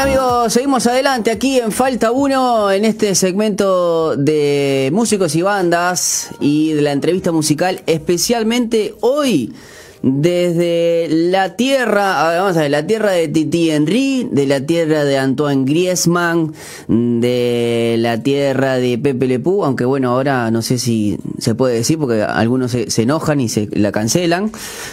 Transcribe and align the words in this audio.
Amigos, 0.00 0.54
seguimos 0.54 0.86
adelante 0.86 1.30
aquí 1.30 1.58
en 1.58 1.72
Falta 1.72 2.10
1 2.10 2.72
en 2.72 2.86
este 2.86 3.14
segmento 3.14 4.16
de 4.16 4.88
músicos 4.94 5.36
y 5.36 5.42
bandas 5.42 6.30
y 6.40 6.72
de 6.72 6.80
la 6.80 6.92
entrevista 6.92 7.32
musical, 7.32 7.82
especialmente 7.84 8.94
hoy 9.00 9.52
desde 10.02 11.08
la 11.10 11.56
tierra, 11.56 12.38
vamos 12.38 12.56
a 12.56 12.60
ver, 12.60 12.70
la 12.70 12.86
tierra 12.86 13.12
de 13.12 13.28
Titi 13.28 13.70
Henry, 13.70 14.28
de 14.30 14.46
la 14.46 14.60
tierra 14.60 15.04
de 15.04 15.18
Antoine 15.18 15.64
Griezmann, 15.64 16.52
de 16.88 17.96
la 17.98 18.22
tierra 18.22 18.76
de 18.76 18.98
Pepe 18.98 19.26
Le 19.26 19.38
Pew, 19.40 19.64
aunque 19.64 19.84
bueno, 19.84 20.10
ahora 20.10 20.50
no 20.50 20.62
sé 20.62 20.78
si 20.78 21.18
se 21.38 21.54
puede 21.54 21.74
decir 21.76 21.98
porque 21.98 22.22
algunos 22.22 22.70
se, 22.70 23.02
enojan 23.02 23.40
y 23.40 23.48
se 23.48 23.68
la 23.72 23.92
cancelan, 23.92 24.50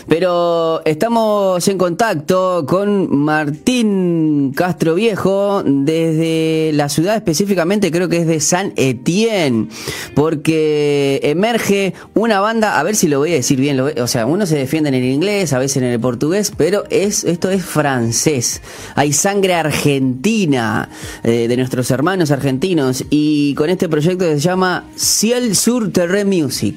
pero 0.07 0.81
estamos 0.85 1.67
en 1.67 1.77
contacto 1.77 2.65
con 2.67 3.15
Martín 3.15 4.53
Castro 4.55 4.95
Viejo 4.95 5.63
desde 5.65 6.71
la 6.73 6.89
ciudad 6.89 7.15
específicamente 7.15 7.91
creo 7.91 8.09
que 8.09 8.17
es 8.17 8.27
de 8.27 8.39
San 8.39 8.73
Etienne, 8.75 9.67
porque 10.13 11.19
emerge 11.23 11.93
una 12.13 12.39
banda, 12.39 12.79
a 12.79 12.83
ver 12.83 12.95
si 12.95 13.07
lo 13.07 13.19
voy 13.19 13.31
a 13.31 13.35
decir 13.35 13.59
bien, 13.59 13.79
o 13.79 14.07
sea, 14.07 14.25
uno 14.25 14.45
se 14.45 14.57
defiende 14.57 14.89
en 14.89 14.95
el 15.03 15.11
inglés, 15.11 15.53
a 15.53 15.59
veces 15.59 15.77
en 15.77 15.83
el 15.85 15.99
portugués, 15.99 16.51
pero 16.55 16.83
es 16.89 17.23
esto 17.23 17.49
es 17.49 17.63
francés. 17.63 18.61
Hay 18.95 19.13
sangre 19.13 19.53
argentina 19.53 20.89
eh, 21.23 21.47
de 21.47 21.57
nuestros 21.57 21.89
hermanos 21.91 22.31
argentinos 22.31 23.05
y 23.09 23.53
con 23.55 23.69
este 23.69 23.89
proyecto 23.89 24.25
se 24.25 24.39
llama 24.39 24.85
Ciel 24.95 25.55
sur 25.55 25.91
Terre 25.91 26.25
Music. 26.25 26.75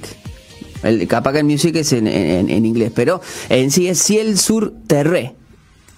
El, 0.83 1.07
capaz 1.09 1.33
que 1.33 1.39
el 1.41 1.45
music 1.45 1.77
es 1.77 1.93
en, 1.93 2.07
en, 2.07 2.49
en 2.49 2.65
inglés, 2.65 2.93
pero 2.95 3.21
en 3.49 3.71
sí 3.71 3.89
es 3.89 4.03
Ciel 4.03 4.39
sur 4.39 4.73
Terre. 4.87 5.35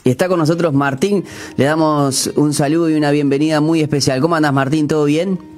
Y 0.05 0.11
está 0.11 0.29
con 0.29 0.39
nosotros 0.39 0.73
Martín. 0.73 1.25
Le 1.57 1.65
damos 1.65 2.33
un 2.35 2.53
saludo 2.55 2.91
y 2.91 2.95
una 2.95 3.13
bienvenida 3.13 3.61
muy 3.61 3.81
especial. 3.81 4.21
¿Cómo 4.21 4.35
andas, 4.35 4.53
Martín? 4.53 4.89
¿Todo 4.89 5.05
bien? 5.05 5.52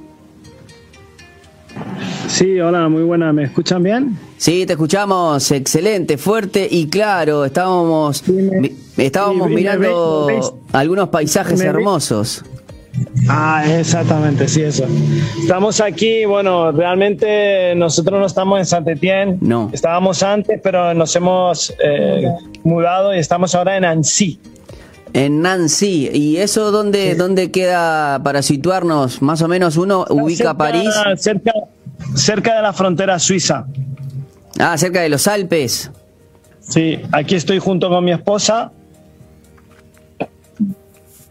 Sí, 2.35 2.59
hola, 2.59 2.89
muy 2.89 3.05
buena. 3.05 3.33
¿Me 3.33 3.45
escuchan 3.45 3.81
bien? 3.81 4.19
Sí, 4.39 4.67
te 4.67 4.73
escuchamos 4.73 5.53
excelente, 5.53 6.19
fuerte 6.19 6.67
y 6.69 6.89
claro. 6.89 7.45
Estábamos, 7.45 8.25
estábamos 8.97 9.49
mirando 9.51 10.51
algunos 10.73 11.11
paisajes 11.11 11.61
hermosos. 11.61 12.45
Ah, 13.29 13.63
exactamente, 13.79 14.49
sí, 14.49 14.63
eso. 14.63 14.85
Estamos 15.41 15.81
aquí, 15.81 16.25
bueno, 16.25 16.73
realmente 16.73 17.73
nosotros 17.77 18.19
no 18.19 18.27
estamos 18.27 18.59
en 18.59 18.67
Saint 18.67 18.89
Etienne. 18.89 19.39
No. 19.41 19.71
Estábamos 19.73 20.21
antes, 20.25 20.59
pero 20.61 20.93
nos 20.93 21.15
hemos 21.15 21.73
eh, 21.85 22.27
mudado 22.65 23.15
y 23.15 23.21
estamos 23.21 23.55
ahora 23.55 23.77
en 23.77 23.85
Annecy. 23.85 24.41
En 25.13 25.41
Nancy. 25.41 26.11
¿Y 26.13 26.39
eso 26.39 26.73
dónde, 26.73 27.13
sí. 27.13 27.17
dónde 27.17 27.53
queda 27.53 28.21
para 28.25 28.43
situarnos? 28.43 29.23
Más 29.23 29.41
o 29.41 29.47
menos 29.47 29.77
uno 29.77 30.05
ubica 30.11 30.39
cerca, 30.39 30.57
París. 30.57 30.91
Cerca, 31.19 31.53
cerca 32.15 32.57
de 32.57 32.63
la 32.63 32.73
frontera 32.73 33.19
suiza. 33.19 33.67
Ah, 34.59 34.77
cerca 34.79 35.01
de 35.01 35.09
los 35.09 35.27
Alpes. 35.27 35.91
Sí, 36.61 37.01
aquí 37.13 37.35
estoy 37.35 37.59
junto 37.59 37.89
con 37.89 38.05
mi 38.05 38.13
esposa. 38.13 38.73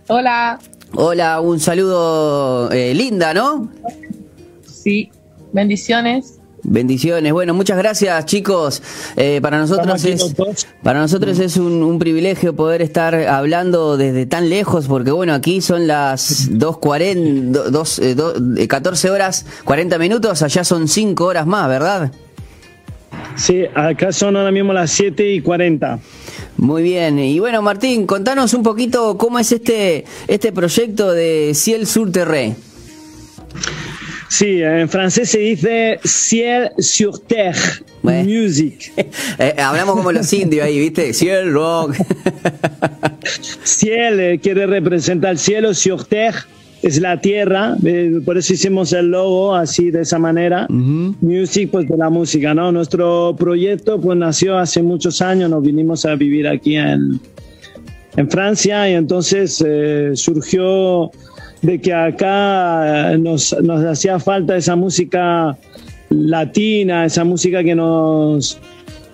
Hola. 0.08 0.60
Hola, 0.96 1.40
un 1.40 1.60
saludo 1.60 2.72
eh, 2.72 2.94
linda, 2.94 3.34
¿no? 3.34 3.72
Sí, 4.66 5.10
bendiciones. 5.54 6.40
Bendiciones. 6.64 7.34
Bueno, 7.34 7.54
muchas 7.54 7.78
gracias, 7.78 8.26
chicos. 8.26 8.82
Eh, 9.18 9.40
para 9.42 9.58
nosotros 9.58 10.06
es 10.06 10.36
para 10.82 11.00
nosotros 11.00 11.38
es 11.40 11.58
un, 11.58 11.84
un, 11.84 12.00
privilegio 12.00 12.56
poder 12.56 12.82
estar 12.82 13.14
hablando 13.16 13.98
desde 13.98 14.26
tan 14.26 14.50
lejos, 14.50 14.88
porque 14.88 15.12
bueno, 15.12 15.34
aquí 15.34 15.60
son 15.60 15.88
las 15.88 16.50
2.40, 16.52 17.52
2, 17.52 18.00
eh, 18.58 18.68
14 18.68 19.10
horas 19.10 19.46
40 19.66 19.98
minutos, 19.98 20.42
allá 20.42 20.64
son 20.64 20.88
5 20.88 21.26
horas 21.26 21.46
más, 21.46 21.68
¿verdad? 21.68 22.12
Sí, 23.36 23.64
acá 23.76 24.12
son 24.12 24.38
ahora 24.38 24.52
mismo 24.52 24.72
las 24.74 24.92
7 24.92 25.34
y 25.34 25.42
40. 25.42 26.00
Muy 26.58 26.82
bien. 26.84 27.20
Y 27.20 27.40
bueno, 27.40 27.62
Martín, 27.62 28.06
contanos 28.06 28.54
un 28.54 28.64
poquito 28.64 29.18
cómo 29.18 29.40
es 29.40 29.52
este, 29.52 30.06
este 30.28 30.52
proyecto 30.52 31.12
de 31.12 31.52
Ciel 31.56 31.88
sur 31.88 32.12
Terre. 32.12 32.56
Sí, 34.34 34.64
en 34.64 34.90
francés 34.90 35.30
se 35.30 35.38
dice 35.38 36.00
ciel 36.04 36.72
sur 36.80 37.20
terre 37.20 37.84
bueno. 38.02 38.28
music. 38.28 38.92
eh, 39.38 39.54
hablamos 39.62 39.96
como 39.96 40.12
los 40.12 40.34
indios 40.34 40.66
ahí, 40.66 40.80
¿viste? 40.80 41.14
Ciel 41.14 41.54
rock. 41.54 41.94
ciel 43.64 44.20
eh, 44.20 44.40
quiere 44.42 44.66
representar 44.66 45.34
el 45.34 45.38
cielo, 45.38 45.72
sur 45.76 46.06
terre 46.06 46.40
es 46.82 47.00
la 47.00 47.22
tierra, 47.22 47.76
eh, 47.86 48.22
por 48.26 48.40
eso 48.40 48.54
hicimos 48.54 48.92
el 48.94 49.12
logo 49.12 49.54
así 49.54 49.92
de 49.92 50.02
esa 50.02 50.18
manera. 50.18 50.66
Uh 50.68 50.74
-huh. 50.74 51.16
Music, 51.22 51.70
pues 51.72 51.88
de 51.88 51.96
la 51.96 52.10
música, 52.10 52.56
¿no? 52.56 52.72
Nuestro 52.72 53.36
proyecto 53.38 54.02
pues 54.02 54.18
nació 54.18 54.58
hace 54.58 54.82
muchos 54.82 55.22
años, 55.22 55.52
nos 55.52 55.62
vinimos 55.62 56.06
a 56.06 56.16
vivir 56.16 56.48
aquí 56.48 56.76
en, 56.76 57.20
en 58.18 58.30
Francia 58.32 58.90
y 58.90 58.94
entonces 58.96 59.64
eh, 59.64 60.14
surgió 60.16 61.12
de 61.64 61.82
que 61.82 61.94
acá 61.94 63.18
nos, 63.18 63.56
nos 63.64 63.84
hacía 63.84 64.20
falta 64.20 64.56
esa 64.56 64.76
música 64.76 65.58
latina, 66.10 67.06
esa 67.06 67.24
música 67.24 67.64
que 67.64 67.74
nos 67.74 68.60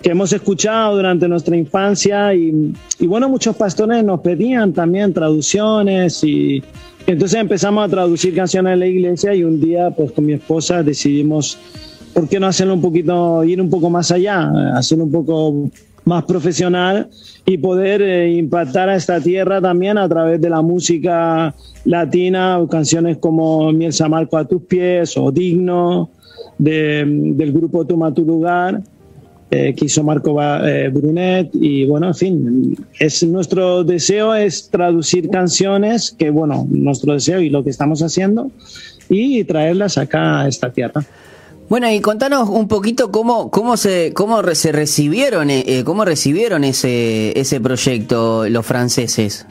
que 0.02 0.10
hemos 0.10 0.32
escuchado 0.32 0.96
durante 0.96 1.28
nuestra 1.28 1.54
infancia 1.56 2.34
y, 2.34 2.72
y 2.98 3.06
bueno, 3.06 3.28
muchos 3.28 3.54
pastores 3.54 4.02
nos 4.02 4.20
pedían 4.20 4.72
también 4.72 5.12
traducciones 5.12 6.24
y, 6.24 6.62
entonces 7.06 7.40
empezamos 7.40 7.84
a 7.84 7.88
traducir 7.88 8.34
canciones 8.34 8.74
en 8.74 8.80
la 8.80 8.86
iglesia 8.86 9.34
y 9.34 9.42
un 9.42 9.60
día 9.60 9.90
pues 9.90 10.12
con 10.12 10.26
mi 10.26 10.34
esposa 10.34 10.82
decidimos, 10.82 11.58
¿por 12.14 12.28
qué 12.28 12.38
no 12.38 12.46
hacerlo 12.46 12.74
un 12.74 12.80
poquito, 12.80 13.42
ir 13.44 13.60
un 13.60 13.68
poco 13.68 13.90
más 13.90 14.10
allá, 14.10 14.50
hacerlo 14.76 15.04
un 15.04 15.12
poco 15.12 15.70
más 16.04 16.24
profesional 16.24 17.08
y 17.46 17.58
poder 17.58 18.02
eh, 18.02 18.32
impactar 18.32 18.88
a 18.88 18.96
esta 18.96 19.20
tierra 19.20 19.60
también 19.60 19.98
a 19.98 20.08
través 20.08 20.40
de 20.40 20.50
la 20.50 20.62
música 20.62 21.54
latina, 21.84 22.60
canciones 22.70 23.18
como 23.18 23.72
Miel 23.72 23.92
Samarco 23.92 24.36
a 24.36 24.44
tus 24.44 24.62
pies 24.62 25.16
o 25.16 25.30
Digno, 25.30 26.10
de, 26.58 27.04
del 27.06 27.52
grupo 27.52 27.84
Toma 27.86 28.12
tu 28.12 28.24
lugar 28.24 28.82
eh, 29.52 29.74
que 29.74 29.86
hizo 29.86 30.04
Marco 30.04 30.40
eh, 30.40 30.88
Brunet 30.90 31.50
y 31.54 31.84
bueno, 31.84 32.06
en 32.06 32.14
fin, 32.14 32.76
es 33.00 33.22
nuestro 33.24 33.82
deseo 33.82 34.32
es 34.34 34.70
traducir 34.70 35.28
canciones 35.28 36.12
que 36.12 36.30
bueno, 36.30 36.66
nuestro 36.70 37.14
deseo 37.14 37.40
y 37.40 37.50
lo 37.50 37.64
que 37.64 37.70
estamos 37.70 38.00
haciendo 38.00 38.52
y 39.08 39.42
traerlas 39.42 39.98
acá 39.98 40.42
a 40.42 40.48
esta 40.48 40.70
tierra. 40.70 41.04
Bueno, 41.70 41.88
y 41.88 42.00
contanos 42.00 42.48
un 42.48 42.66
poquito 42.66 43.12
cómo, 43.12 43.48
cómo 43.52 43.76
se, 43.76 44.12
cómo 44.12 44.42
se 44.54 44.72
recibieron, 44.72 45.50
eh, 45.50 45.82
cómo 45.84 46.04
recibieron 46.04 46.64
ese, 46.64 47.38
ese 47.38 47.60
proyecto 47.60 48.48
los 48.48 48.66
franceses. 48.66 49.46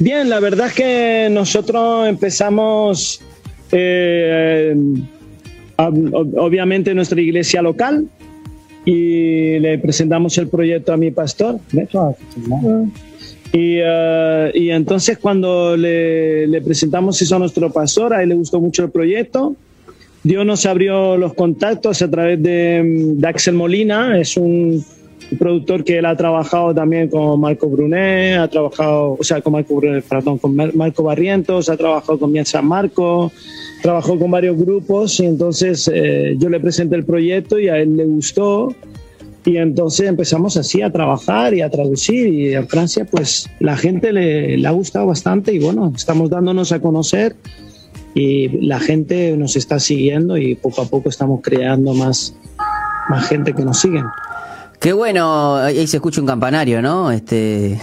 Bien, 0.00 0.28
la 0.28 0.40
verdad 0.40 0.66
es 0.66 0.72
que 0.72 1.28
nosotros 1.30 2.08
empezamos 2.08 3.22
eh, 3.70 4.76
obviamente 5.76 6.92
nuestra 6.94 7.20
iglesia 7.20 7.62
local, 7.62 8.08
y 8.84 9.60
le 9.60 9.78
presentamos 9.78 10.36
el 10.38 10.48
proyecto 10.48 10.92
a 10.92 10.96
mi 10.96 11.12
pastor. 11.12 11.60
Y, 13.52 13.80
uh, 13.80 14.50
y 14.52 14.70
entonces 14.70 15.18
cuando 15.18 15.76
le, 15.76 16.48
le, 16.48 16.60
presentamos 16.60 17.22
eso 17.22 17.36
a 17.36 17.38
nuestro 17.38 17.72
pastor, 17.72 18.14
a 18.14 18.22
él 18.22 18.30
le 18.30 18.34
gustó 18.34 18.60
mucho 18.60 18.82
el 18.82 18.90
proyecto. 18.90 19.54
Dios 20.26 20.44
nos 20.44 20.66
abrió 20.66 21.16
los 21.16 21.34
contactos 21.34 22.02
a 22.02 22.10
través 22.10 22.42
de, 22.42 22.82
de 23.14 23.28
Axel 23.28 23.54
Molina, 23.54 24.18
es 24.18 24.36
un 24.36 24.84
productor 25.38 25.84
que 25.84 25.98
él 25.98 26.04
ha 26.04 26.16
trabajado 26.16 26.74
también 26.74 27.08
con 27.08 27.38
Marco 27.38 27.68
Brunet, 27.68 28.36
ha 28.36 28.48
trabajado, 28.48 29.16
o 29.20 29.22
sea, 29.22 29.40
con 29.40 29.52
Marco, 29.52 29.76
Brunet, 29.76 30.04
perdón, 30.04 30.38
con 30.38 30.56
Marco 30.56 31.04
Barrientos, 31.04 31.68
ha 31.68 31.76
trabajado 31.76 32.18
con 32.18 32.32
Miel 32.32 32.44
San 32.44 32.66
Marco, 32.66 33.30
trabajó 33.82 34.18
con 34.18 34.32
varios 34.32 34.58
grupos 34.58 35.20
y 35.20 35.26
entonces 35.26 35.88
eh, 35.94 36.34
yo 36.36 36.48
le 36.48 36.58
presenté 36.58 36.96
el 36.96 37.04
proyecto 37.04 37.60
y 37.60 37.68
a 37.68 37.78
él 37.78 37.96
le 37.96 38.04
gustó. 38.04 38.74
Y 39.44 39.58
entonces 39.58 40.08
empezamos 40.08 40.56
así 40.56 40.82
a 40.82 40.90
trabajar 40.90 41.54
y 41.54 41.60
a 41.60 41.70
traducir 41.70 42.26
y 42.26 42.52
en 42.52 42.66
Francia 42.66 43.04
pues 43.08 43.48
la 43.60 43.76
gente 43.76 44.12
le, 44.12 44.56
le 44.56 44.66
ha 44.66 44.72
gustado 44.72 45.06
bastante 45.06 45.54
y 45.54 45.60
bueno, 45.60 45.92
estamos 45.94 46.30
dándonos 46.30 46.72
a 46.72 46.80
conocer 46.80 47.36
y 48.16 48.48
la 48.66 48.80
gente 48.80 49.36
nos 49.36 49.56
está 49.56 49.78
siguiendo 49.78 50.38
y 50.38 50.54
poco 50.54 50.80
a 50.80 50.86
poco 50.86 51.10
estamos 51.10 51.40
creando 51.42 51.92
más, 51.92 52.34
más 53.10 53.28
gente 53.28 53.52
que 53.52 53.62
nos 53.62 53.78
siguen. 53.78 54.06
Qué 54.80 54.94
bueno, 54.94 55.56
ahí 55.56 55.86
se 55.86 55.98
escucha 55.98 56.22
un 56.22 56.26
campanario, 56.26 56.80
¿no? 56.80 57.12
Este 57.12 57.78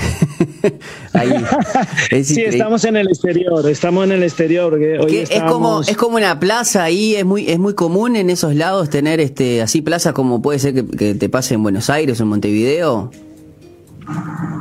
ahí, 1.14 1.32
es 2.10 2.30
sí, 2.30 2.42
estamos 2.42 2.84
en 2.86 2.96
el 2.96 3.10
exterior, 3.10 3.70
estamos 3.70 4.06
en 4.06 4.14
el 4.14 4.24
exterior. 4.24 4.80
Que 4.80 4.98
hoy 4.98 5.18
es 5.18 5.44
como 5.44 5.82
es 5.82 5.96
como 5.98 6.18
una 6.18 6.40
plaza 6.40 6.84
ahí, 6.84 7.14
es 7.14 7.26
muy 7.26 7.48
es 7.48 7.60
muy 7.60 7.76
común 7.76 8.16
en 8.16 8.32
esos 8.32 8.56
lados 8.56 8.90
tener 8.90 9.20
este 9.20 9.62
así 9.62 9.84
plazas 9.84 10.14
como 10.14 10.42
puede 10.42 10.58
ser 10.58 10.74
que, 10.74 10.88
que 10.88 11.14
te 11.14 11.30
pase 11.30 11.54
en 11.54 11.62
Buenos 11.62 11.92
Aires 11.92 12.20
o 12.20 12.24
en 12.24 12.30
Montevideo. 12.30 13.12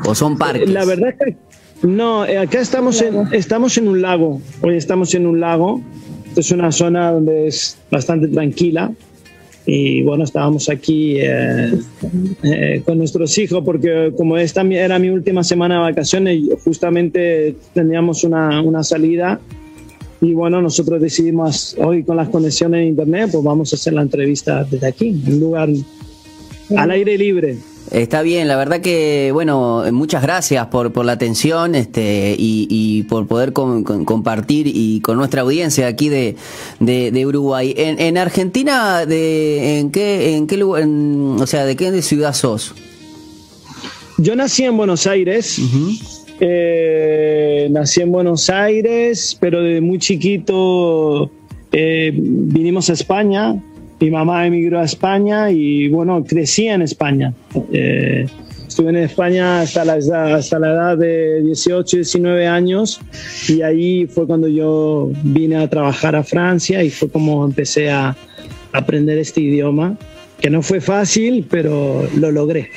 ¿O 0.05 0.15
son 0.15 0.37
parques? 0.37 0.69
La 0.69 0.85
verdad 0.85 1.11
es 1.11 1.17
que 1.17 1.37
No, 1.83 2.25
eh, 2.25 2.39
acá 2.39 2.61
estamos 2.61 3.03
en, 3.03 3.33
estamos 3.33 3.77
en 3.77 3.89
un 3.89 4.01
lago. 4.01 4.41
Hoy 4.61 4.77
estamos 4.77 5.15
en 5.15 5.27
un 5.27 5.41
lago. 5.41 5.81
es 6.37 6.51
una 6.53 6.71
zona 6.71 7.11
donde 7.11 7.49
es 7.49 7.77
bastante 7.91 8.29
tranquila. 8.29 8.93
Y 9.67 10.03
bueno, 10.03 10.25
estábamos 10.25 10.69
aquí 10.69 11.17
eh, 11.21 11.73
eh, 12.43 12.83
con 12.85 12.99
nuestros 12.99 13.37
hijos 13.39 13.63
porque 13.65 14.13
como 14.17 14.37
esta 14.37 14.63
era 14.63 14.99
mi 14.99 15.09
última 15.09 15.45
semana 15.45 15.77
de 15.77 15.81
vacaciones, 15.83 16.41
justamente 16.65 17.55
teníamos 17.73 18.25
una, 18.25 18.61
una 18.61 18.83
salida 18.83 19.41
y 20.21 20.35
bueno, 20.35 20.63
nosotros 20.63 21.01
decidimos 21.01 21.77
hoy 21.79 22.03
con 22.05 22.17
las 22.17 22.29
conexiones 22.29 22.83
en 22.83 22.89
internet, 22.89 23.31
pues 23.33 23.45
vamos 23.45 23.73
a 23.73 23.77
hacer 23.77 23.93
la 23.93 24.03
entrevista 24.03 24.65
desde 24.65 24.87
aquí, 24.87 25.09
en 25.09 25.35
un 25.35 25.41
lugar 25.41 25.69
al 26.77 26.91
aire 26.91 27.19
libre. 27.19 27.57
Está 27.91 28.23
bien, 28.23 28.49
la 28.49 28.57
verdad 28.57 28.81
que, 28.81 29.31
bueno, 29.33 29.85
muchas 29.93 30.23
gracias 30.23 30.67
por, 30.69 30.93
por 30.93 31.05
la 31.05 31.13
atención 31.13 31.75
este, 31.75 32.35
y, 32.39 33.03
por 33.03 33.27
poder 33.27 33.53
compartir 33.53 34.67
y 34.67 35.01
con 35.01 35.19
nuestra 35.19 35.43
audiencia 35.43 35.89
aquí 35.89 36.09
de, 36.09 36.37
de, 36.81 37.27
Uruguay. 37.27 37.75
En, 37.77 38.01
en, 38.01 38.17
Argentina, 38.17 39.05
de, 39.05 39.81
¿en 39.81 39.91
qué, 39.91 40.37
en 40.37 40.47
qué 40.47 40.57
lugar, 40.57 40.87
o 40.87 41.47
sea, 41.47 41.67
de 41.67 41.77
qué 41.77 42.01
ciudad 42.01 42.33
sos? 42.35 42.75
Yo 44.17 44.37
nací 44.37 44.65
en 44.65 44.77
Buenos 44.77 45.07
Aires. 45.07 45.61
Eh, 46.41 47.69
nací 47.71 48.01
en 48.01 48.11
Buenos 48.11 48.49
Aires, 48.49 49.37
pero 49.39 49.63
desde 49.63 49.81
muy 49.81 49.99
chiquito 49.99 51.31
eh, 51.73 52.11
vinimos 52.15 52.89
a 52.91 52.95
España 52.95 53.63
mi 54.03 54.11
mamá 54.11 54.45
emigró 54.49 54.81
a 54.81 54.85
España 54.85 55.49
y 55.53 55.89
bueno, 55.89 56.25
crecí 56.25 56.67
en 56.67 56.83
España. 56.83 57.33
Eh, 57.73 58.27
estuve 58.67 58.91
en 58.91 58.97
España 58.97 59.61
hasta 59.61 59.85
la, 59.85 59.95
hasta 60.35 60.59
la 60.59 60.73
edad 60.73 60.99
de 60.99 61.41
18, 61.43 61.99
19 61.99 62.49
años 62.49 63.01
y 63.49 63.63
ahí 63.63 64.09
fue 64.09 64.27
cuando 64.27 64.49
yo 64.49 65.13
vine 65.23 65.57
a 65.59 65.71
trabajar 65.71 66.17
a 66.17 66.25
Francia 66.25 66.83
y 66.83 66.91
fue 66.91 67.11
como 67.11 67.45
empecé 67.45 67.93
a 67.93 68.17
aprender 68.73 69.19
este 69.19 69.41
idioma 69.41 69.97
que 70.43 70.51
no 70.51 70.61
fue 70.61 70.81
fácil, 70.81 71.47
pero 71.49 72.05
lo 72.17 72.33
logré. 72.33 72.71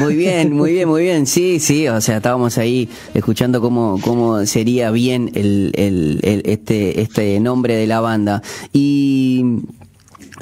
Muy 0.00 0.16
bien, 0.16 0.54
muy 0.54 0.72
bien, 0.72 0.88
muy 0.88 1.02
bien. 1.02 1.26
Sí, 1.26 1.60
sí, 1.60 1.86
o 1.86 2.00
sea, 2.00 2.16
estábamos 2.16 2.56
ahí 2.56 2.88
escuchando 3.12 3.60
cómo, 3.60 4.00
cómo 4.00 4.46
sería 4.46 4.90
bien 4.90 5.30
el, 5.34 5.72
el, 5.74 6.42
este, 6.46 7.02
este 7.02 7.38
nombre 7.38 7.76
de 7.76 7.86
la 7.86 8.00
banda. 8.00 8.42
Y 8.72 9.01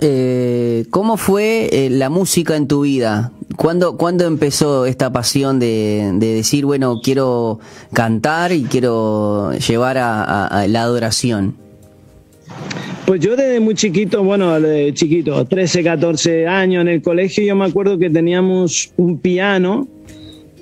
eh, 0.00 0.84
¿cómo 0.90 1.16
fue 1.16 1.68
eh, 1.72 1.90
la 1.90 2.10
música 2.10 2.56
en 2.56 2.66
tu 2.66 2.82
vida? 2.82 3.32
¿Cuándo, 3.56 3.96
¿Cuándo, 3.96 4.26
empezó 4.26 4.86
esta 4.86 5.12
pasión 5.12 5.58
de, 5.58 6.12
decir, 6.18 6.64
bueno, 6.64 7.00
quiero 7.02 7.60
cantar 7.92 8.52
y 8.52 8.62
quiero 8.64 9.52
llevar 9.52 9.98
a, 9.98 10.66
la 10.66 10.82
adoración? 10.82 11.54
Pues 13.04 13.20
yo 13.20 13.36
desde 13.36 13.60
muy 13.60 13.74
chiquito, 13.74 14.22
bueno, 14.22 14.58
de 14.60 14.94
chiquito, 14.94 15.44
13, 15.44 15.84
14 15.84 16.46
años 16.46 16.82
en 16.82 16.88
el 16.88 17.02
colegio, 17.02 17.44
yo 17.44 17.54
me 17.54 17.66
acuerdo 17.66 17.98
que 17.98 18.08
teníamos 18.08 18.92
un 18.96 19.18
piano 19.18 19.88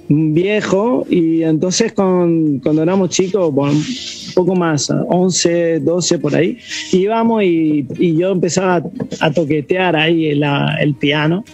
viejo 0.09 1.07
y 1.09 1.43
entonces 1.43 1.93
con, 1.93 2.61
cuando 2.61 2.83
éramos 2.83 3.11
chicos, 3.11 3.53
bueno, 3.53 3.77
un 3.77 4.35
poco 4.35 4.55
más, 4.55 4.91
11, 4.91 5.81
12 5.81 6.19
por 6.19 6.35
ahí, 6.35 6.59
íbamos 6.93 7.43
y, 7.43 7.87
y 7.99 8.17
yo 8.17 8.31
empezaba 8.31 8.83
a, 9.21 9.31
toquetear 9.33 9.97
ahí 9.97 10.27
el, 10.27 10.45
el, 10.81 10.95
piano. 10.95 11.45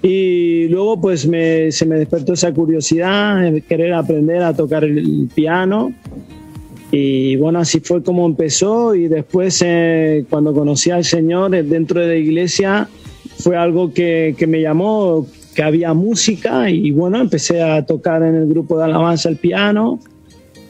Y 0.00 0.68
luego 0.68 1.00
pues 1.00 1.26
me, 1.26 1.70
se 1.72 1.84
me 1.84 1.96
despertó 1.96 2.34
esa 2.34 2.52
curiosidad 2.54 3.50
de 3.50 3.60
querer 3.60 3.92
aprender 3.92 4.42
a 4.42 4.54
tocar 4.54 4.84
el, 4.84 5.28
piano. 5.34 5.92
Y 6.90 7.36
bueno, 7.36 7.58
así 7.58 7.80
fue 7.80 8.02
como 8.02 8.24
empezó 8.24 8.94
y 8.94 9.08
después 9.08 9.62
eh, 9.66 10.24
cuando 10.30 10.54
conocí 10.54 10.90
al 10.90 11.04
Señor 11.04 11.54
eh, 11.54 11.62
dentro 11.62 12.00
de 12.00 12.06
la 12.06 12.16
iglesia 12.16 12.88
fue 13.38 13.58
algo 13.58 13.92
que, 13.92 14.34
que 14.38 14.46
me 14.46 14.62
llamó, 14.62 15.26
que 15.58 15.64
había 15.64 15.92
música 15.92 16.70
y 16.70 16.92
bueno, 16.92 17.20
empecé 17.20 17.60
a 17.60 17.84
tocar 17.84 18.22
en 18.22 18.36
el 18.36 18.46
grupo 18.46 18.78
de 18.78 18.84
alabanza 18.84 19.28
el 19.28 19.38
piano. 19.38 19.98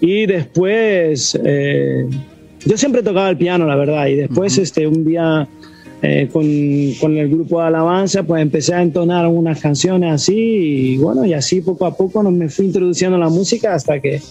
Y 0.00 0.25
después, 0.25 1.38
eh, 1.44 2.08
yo 2.64 2.79
siempre 2.79 3.02
tocaba 3.02 3.29
el 3.29 3.37
piano, 3.37 3.67
la 3.67 3.76
verdad, 3.76 4.06
y 4.06 4.14
después 4.14 4.56
este, 4.56 4.87
un 4.87 5.05
día 5.05 5.46
eh, 6.00 6.31
con, 6.32 6.46
con, 7.02 7.19
el 7.19 7.29
grupo 7.29 7.61
de 7.61 7.67
alabanza, 7.67 8.23
pues 8.23 8.40
empecé 8.40 8.73
a 8.73 8.81
entonar 8.81 9.26
unas 9.26 9.61
canciones 9.61 10.11
así. 10.11 10.35
Y 10.35 10.96
bueno, 10.96 11.23
y 11.26 11.34
así 11.34 11.61
poco 11.61 11.84
a 11.84 11.94
poco 11.94 12.23
me 12.23 12.49
fui 12.49 12.64
introduciendo 12.64 13.19
a 13.19 13.20
la 13.20 13.29
música 13.29 13.75
hasta 13.75 14.00
que 14.00 14.23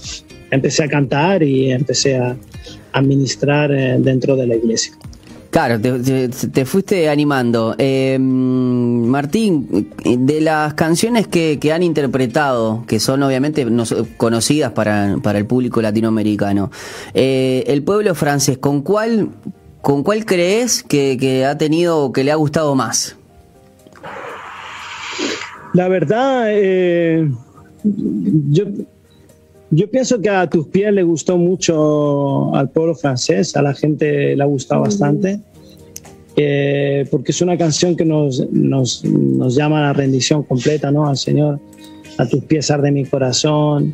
empecé 0.50 0.86
a 0.86 0.88
cantar 0.88 1.44
y 1.44 1.72
empecé 1.72 2.18
a 2.18 2.36
administrar 2.94 3.72
eh, 3.72 3.98
dentro 4.00 4.36
de 4.36 4.48
la 4.48 4.56
iglesia. 4.56 4.94
Claro, 5.58 5.82
te, 5.82 6.66
fuiste 6.66 7.10
animando. 7.10 7.74
Eh, 7.80 8.20
Martín, 8.20 9.90
de 10.06 10.40
las 10.40 10.76
canciones 10.76 11.28
que, 11.28 11.58
han 11.74 11.82
interpretado, 11.82 12.84
que 12.86 13.00
son 13.00 13.24
obviamente 13.24 13.66
conocidas 14.18 14.74
para, 14.74 15.16
el 15.16 15.46
público 15.48 15.82
latinoamericano, 15.82 16.70
eh, 17.16 17.64
el 17.66 17.82
pueblo 17.82 18.14
francés, 18.14 18.60
¿con 18.60 18.84
cuál, 18.84 19.30
con 19.82 20.04
cuál 20.04 20.26
crees 20.26 20.84
que, 20.84 21.44
ha 21.44 21.58
tenido 21.58 22.02
o 22.04 22.12
que 22.12 22.24
le 22.24 22.32
ha 22.32 22.36
gustado 22.36 22.76
más? 22.76 23.16
La 25.74 25.88
verdad, 25.88 26.50
eh, 26.50 27.32
yo, 27.84 28.66
yo 29.70 29.90
pienso 29.90 30.22
que 30.22 30.30
a 30.30 30.50
tus 30.50 30.68
pies 30.68 30.94
le 30.94 31.04
gustó 31.04 31.38
mucho 31.38 32.56
al 32.56 32.70
pueblo 32.70 32.96
francés, 32.96 33.56
a 33.56 33.62
la 33.62 33.74
gente 33.74 34.36
le 34.36 34.42
ha 34.42 34.46
gustado 34.46 34.82
bastante, 34.82 35.40
eh, 36.36 37.06
porque 37.12 37.32
es 37.32 37.42
una 37.42 37.58
canción 37.58 37.96
que 37.96 38.06
nos, 38.06 38.50
nos, 38.52 39.04
nos, 39.04 39.56
llama 39.56 39.80
a 39.80 39.82
la 39.88 39.94
rendición 39.94 40.44
completa 40.44 40.92
¿no? 40.92 41.08
al 41.08 41.18
Señor. 41.18 41.60
A 42.18 42.26
tus 42.28 42.44
pies 42.46 42.72
arde 42.72 42.92
mi 42.92 43.06
corazón, 43.06 43.94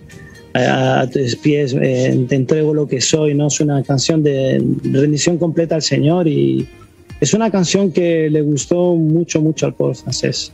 a, 0.54 1.08
tus 1.12 1.36
pies 1.36 1.76
eh, 1.82 2.26
te 2.30 2.36
entrego 2.36 2.74
lo 2.74 2.88
que 2.88 3.02
soy, 3.02 3.34
¿no? 3.34 3.48
Es 3.48 3.60
una 3.60 3.84
canción 3.84 4.24
de 4.24 4.64
rendición 4.84 5.38
completa 5.38 5.76
al 5.76 5.82
Señor 5.82 6.28
y 6.28 6.68
es 7.20 7.34
una 7.34 7.50
canción 7.50 7.92
que 7.92 8.30
le 8.30 8.42
gustó 8.42 8.96
mucho, 8.96 9.42
mucho 9.42 9.66
al 9.66 9.74
pueblo 9.74 9.96
francés. 9.96 10.54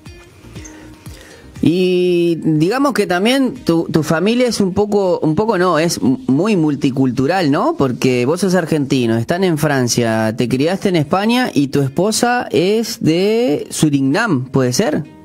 Y 1.61 2.35
digamos 2.41 2.93
que 2.93 3.05
también 3.05 3.53
tu, 3.65 3.85
tu, 3.91 4.03
familia 4.03 4.47
es 4.47 4.61
un 4.61 4.73
poco, 4.73 5.19
un 5.19 5.35
poco 5.35 5.57
no, 5.57 5.77
es 5.77 6.01
muy 6.01 6.55
multicultural, 6.55 7.51
¿no? 7.51 7.75
Porque 7.77 8.25
vos 8.25 8.41
sos 8.41 8.55
argentino, 8.55 9.17
están 9.17 9.43
en 9.43 9.57
Francia, 9.57 10.33
te 10.37 10.47
criaste 10.47 10.89
en 10.89 10.95
España 10.95 11.51
y 11.53 11.67
tu 11.67 11.81
esposa 11.81 12.47
es 12.51 13.01
de 13.01 13.67
Surinam, 13.69 14.45
¿puede 14.45 14.71
ser? 14.73 15.18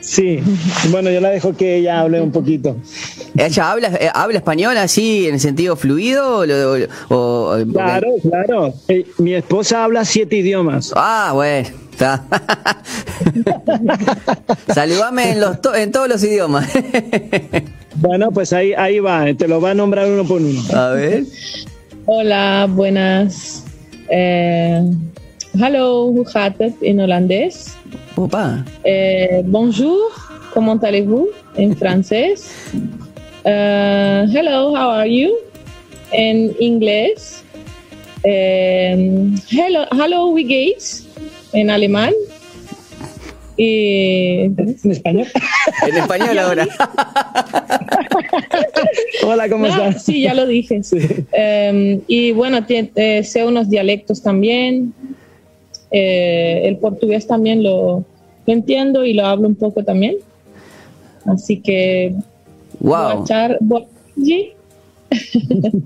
Sí, 0.00 0.40
bueno, 0.90 1.10
yo 1.10 1.20
la 1.20 1.30
dejo 1.30 1.56
que 1.56 1.76
ella 1.76 2.00
hable 2.00 2.20
un 2.20 2.32
poquito. 2.32 2.76
¿Ella 3.36 3.70
habla, 3.70 3.88
eh, 4.00 4.10
habla 4.12 4.38
español 4.38 4.76
así 4.76 5.28
en 5.28 5.34
el 5.34 5.40
sentido 5.40 5.76
fluido? 5.76 6.44
O, 7.08 7.56
claro, 7.72 8.08
claro. 8.22 8.74
Eh, 8.88 9.06
mi 9.18 9.34
esposa 9.34 9.84
habla 9.84 10.04
siete 10.04 10.36
idiomas. 10.36 10.92
Ah, 10.96 11.30
bueno. 11.34 11.68
Saludame 14.74 15.32
en, 15.32 15.40
los 15.40 15.58
en 15.74 15.92
todos 15.92 16.08
los 16.08 16.24
idiomas. 16.24 16.66
bueno, 17.96 18.30
pues 18.30 18.54
ahí, 18.54 18.72
ahí 18.72 19.00
va, 19.00 19.26
te 19.34 19.46
lo 19.46 19.60
va 19.60 19.72
a 19.72 19.74
nombrar 19.74 20.10
uno 20.10 20.24
por 20.24 20.40
uno. 20.40 20.62
A 20.74 20.88
ver. 20.90 21.24
Hola, 22.06 22.66
buenas. 22.70 23.64
Eh, 24.08 24.82
hello, 25.58 26.12
en 26.82 27.00
holandés. 27.00 27.76
Opa. 28.16 28.64
Eh, 28.84 29.42
bonjour, 29.44 30.10
comment 30.52 30.78
allez-vous 30.82 31.28
en 31.56 31.74
francés. 31.74 32.70
Uh, 33.44 34.26
hello, 34.30 34.74
how 34.74 34.90
are 34.90 35.08
you? 35.08 35.34
En 36.12 36.54
inglés. 36.60 37.44
Um, 38.24 39.34
hello, 39.50 39.86
hello, 39.92 40.28
we 40.28 40.42
gates 40.42 41.06
en 41.52 41.70
alemán. 41.70 42.12
Y... 43.56 44.44
¿En 44.44 44.76
español? 44.90 45.26
En 45.86 45.96
español 45.96 46.38
ahora. 46.38 46.66
Hola, 49.26 49.48
¿cómo 49.50 49.66
estás? 49.66 50.04
Sí, 50.04 50.22
ya 50.22 50.34
lo 50.34 50.46
dije. 50.46 50.80
Em, 51.32 52.00
y 52.06 52.32
bueno, 52.32 52.64
eh, 52.68 53.22
sé 53.22 53.44
unos 53.44 53.68
dialectos 53.68 54.22
también. 54.22 54.94
Eh, 55.90 56.62
el 56.64 56.78
portugués 56.78 57.26
también 57.26 57.62
lo, 57.62 58.04
entiendo 58.46 59.04
y 59.04 59.12
lo 59.12 59.26
hablo 59.26 59.48
un 59.48 59.54
poco 59.54 59.84
también. 59.84 60.16
Así 61.24 61.60
que... 61.60 62.14
Wow. 62.80 63.24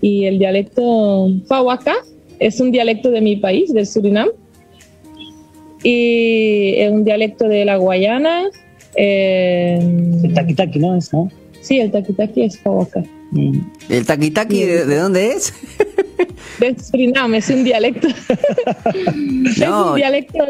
y 0.00 0.24
el 0.24 0.38
dialecto 0.38 1.28
Fawaka 1.46 1.94
es 2.38 2.60
un 2.60 2.70
dialecto 2.70 3.10
de 3.10 3.20
mi 3.20 3.36
país, 3.36 3.72
del 3.72 3.86
Surinam, 3.86 4.28
y 5.82 6.74
es 6.76 6.90
un 6.90 7.04
dialecto 7.04 7.48
de 7.48 7.64
la 7.64 7.76
Guayana 7.76 8.50
el 8.96 10.32
taquitaki, 10.34 10.78
¿no? 10.78 10.96
¿Es, 10.96 11.12
no? 11.12 11.30
Sí, 11.60 11.80
el 11.80 11.90
taquitaki 11.90 12.42
es 12.42 12.56
Cahuaca. 12.58 13.02
¿El 13.88 14.06
taquitaki 14.06 14.64
de, 14.64 14.86
de, 14.86 14.96
dónde 14.96 15.32
es? 15.32 15.52
De 16.60 16.76
Surinam, 16.78 17.34
es 17.34 17.50
un 17.50 17.64
dialecto. 17.64 18.08
Es 19.44 19.58
un 19.58 19.96
dialecto, 19.96 20.46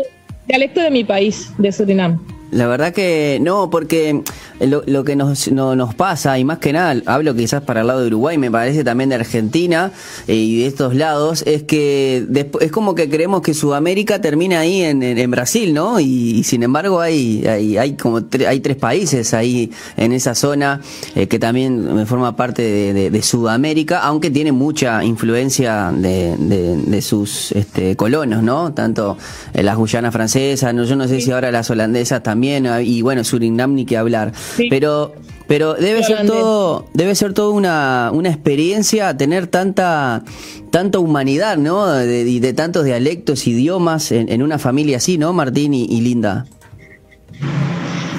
dialecto 0.47 0.81
de 0.81 0.91
mi 0.91 1.05
país, 1.05 1.50
de 1.57 1.73
Surinam. 1.73 2.21
La 2.55 2.69
verdad 2.69 2.93
que 2.93 3.39
no, 3.43 3.69
porque 3.69 4.23
lo, 4.61 5.05
que 5.05 5.17
nos, 5.17 5.51
nos 5.51 5.95
pasa, 5.97 6.39
y 6.39 6.45
más 6.45 6.59
que 6.59 6.73
nada, 6.73 7.03
hablo 7.05 7.35
quizás 7.35 7.63
para 7.63 7.81
el 7.81 7.89
lado 7.89 8.03
de 8.03 8.07
Uruguay, 8.07 8.39
me 8.39 8.49
parece 8.49 8.85
también 8.85 9.11
de 9.11 9.17
Argentina 9.17 9.91
eh, 10.29 10.37
y 10.37 10.61
de 10.61 10.67
estos 10.69 10.95
lados, 10.95 11.43
es 11.47 11.65
que 11.65 12.25
es 12.61 12.71
como 12.71 12.95
que 12.95 13.11
creemos 13.11 13.43
que 13.43 13.55
Sudamérica 13.55 14.21
termina 14.21 14.61
ahí 14.61 14.83
en, 14.83 15.03
en, 15.03 15.31
Brasil, 15.33 15.75
¿no? 15.75 15.99
Y, 15.99 16.45
sin 16.45 16.63
embargo 16.63 17.01
hay, 17.01 17.45
hay, 17.45 17.77
hay 17.77 17.97
como 17.97 18.21
hay 18.47 18.61
tres 18.61 18.77
países 18.77 19.35
ahí 19.35 19.73
en 19.97 20.13
esa 20.13 20.37
zona 20.37 20.81
eh, 21.17 21.27
que 21.27 21.41
también 21.41 22.07
forma 22.07 22.37
parte 22.37 22.63
de, 22.63 23.23
Sudamérica, 23.25 24.01
aunque 24.01 24.31
tiene 24.31 24.53
mucha 24.53 25.03
influencia 25.03 25.91
de, 25.93 26.37
de, 26.37 27.03
sus 27.03 27.51
este, 27.53 27.97
colonos, 27.97 28.45
¿no? 28.45 28.73
Tanto 28.75 29.17
las 29.55 29.77
Guyanas 29.77 30.13
francesas, 30.13 30.73
no, 30.73 30.85
yo 30.85 30.95
no 30.95 31.09
sé 31.09 31.21
si 31.21 31.33
ahora 31.33 31.51
las 31.51 31.69
holandesas 31.71 32.23
también 32.23 32.44
Ah, 32.53 32.83
y 32.83 33.03
bueno, 33.03 33.25
Surinam 33.25 33.75
ni 33.75 33.85
que 33.85 33.97
hablar. 33.97 34.33
Pero 34.71 35.13
pero 35.47 35.75
debe 35.75 36.03
ser 36.03 36.27
todo 36.27 36.87
debe 36.95 37.15
ser 37.15 37.35
todo 37.35 37.53
una, 37.53 38.11
una 38.13 38.31
experiencia 38.31 39.17
tener 39.17 39.47
tanta 39.47 40.25
tanta 40.71 40.99
humanidad, 40.99 41.57
¿no? 41.57 41.87
De, 41.93 42.25
de, 42.25 42.53
tantos 42.53 42.85
dialectos, 42.85 43.47
idiomas 43.47 44.11
en, 44.11 44.43
una 44.43 44.59
familia 44.59 44.97
así, 44.97 45.19
¿no, 45.19 45.33
Martín 45.33 45.73
y, 45.73 46.01
Linda? 46.01 46.47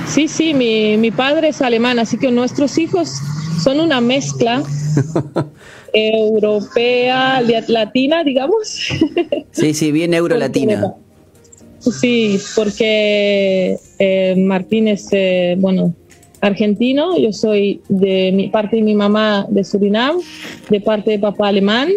Sí, 0.07 0.29
sí, 0.29 0.53
mi, 0.53 0.95
mi 0.97 1.11
padre 1.11 1.49
es 1.49 1.61
alemán, 1.61 1.99
así 1.99 2.17
que 2.17 2.31
nuestros 2.31 2.77
hijos 2.77 3.19
son 3.61 3.81
una 3.81 3.99
mezcla 3.99 4.63
europea, 5.93 7.41
latina, 7.67 8.23
digamos. 8.23 8.89
Sí, 9.51 9.73
sí, 9.73 9.91
bien 9.91 10.13
euro-latina. 10.13 10.95
Sí, 11.91 12.39
porque 12.55 13.77
eh, 13.99 14.35
Martín 14.37 14.87
es, 14.87 15.07
eh, 15.11 15.55
bueno, 15.59 15.93
argentino, 16.41 17.17
yo 17.17 17.31
soy 17.31 17.81
de 17.89 18.31
mi 18.31 18.49
parte 18.49 18.77
de 18.77 18.81
mi 18.81 18.95
mamá 18.95 19.45
de 19.49 19.63
Surinam, 19.63 20.17
de 20.69 20.81
parte 20.81 21.11
de 21.11 21.19
papá 21.19 21.49
alemán. 21.49 21.89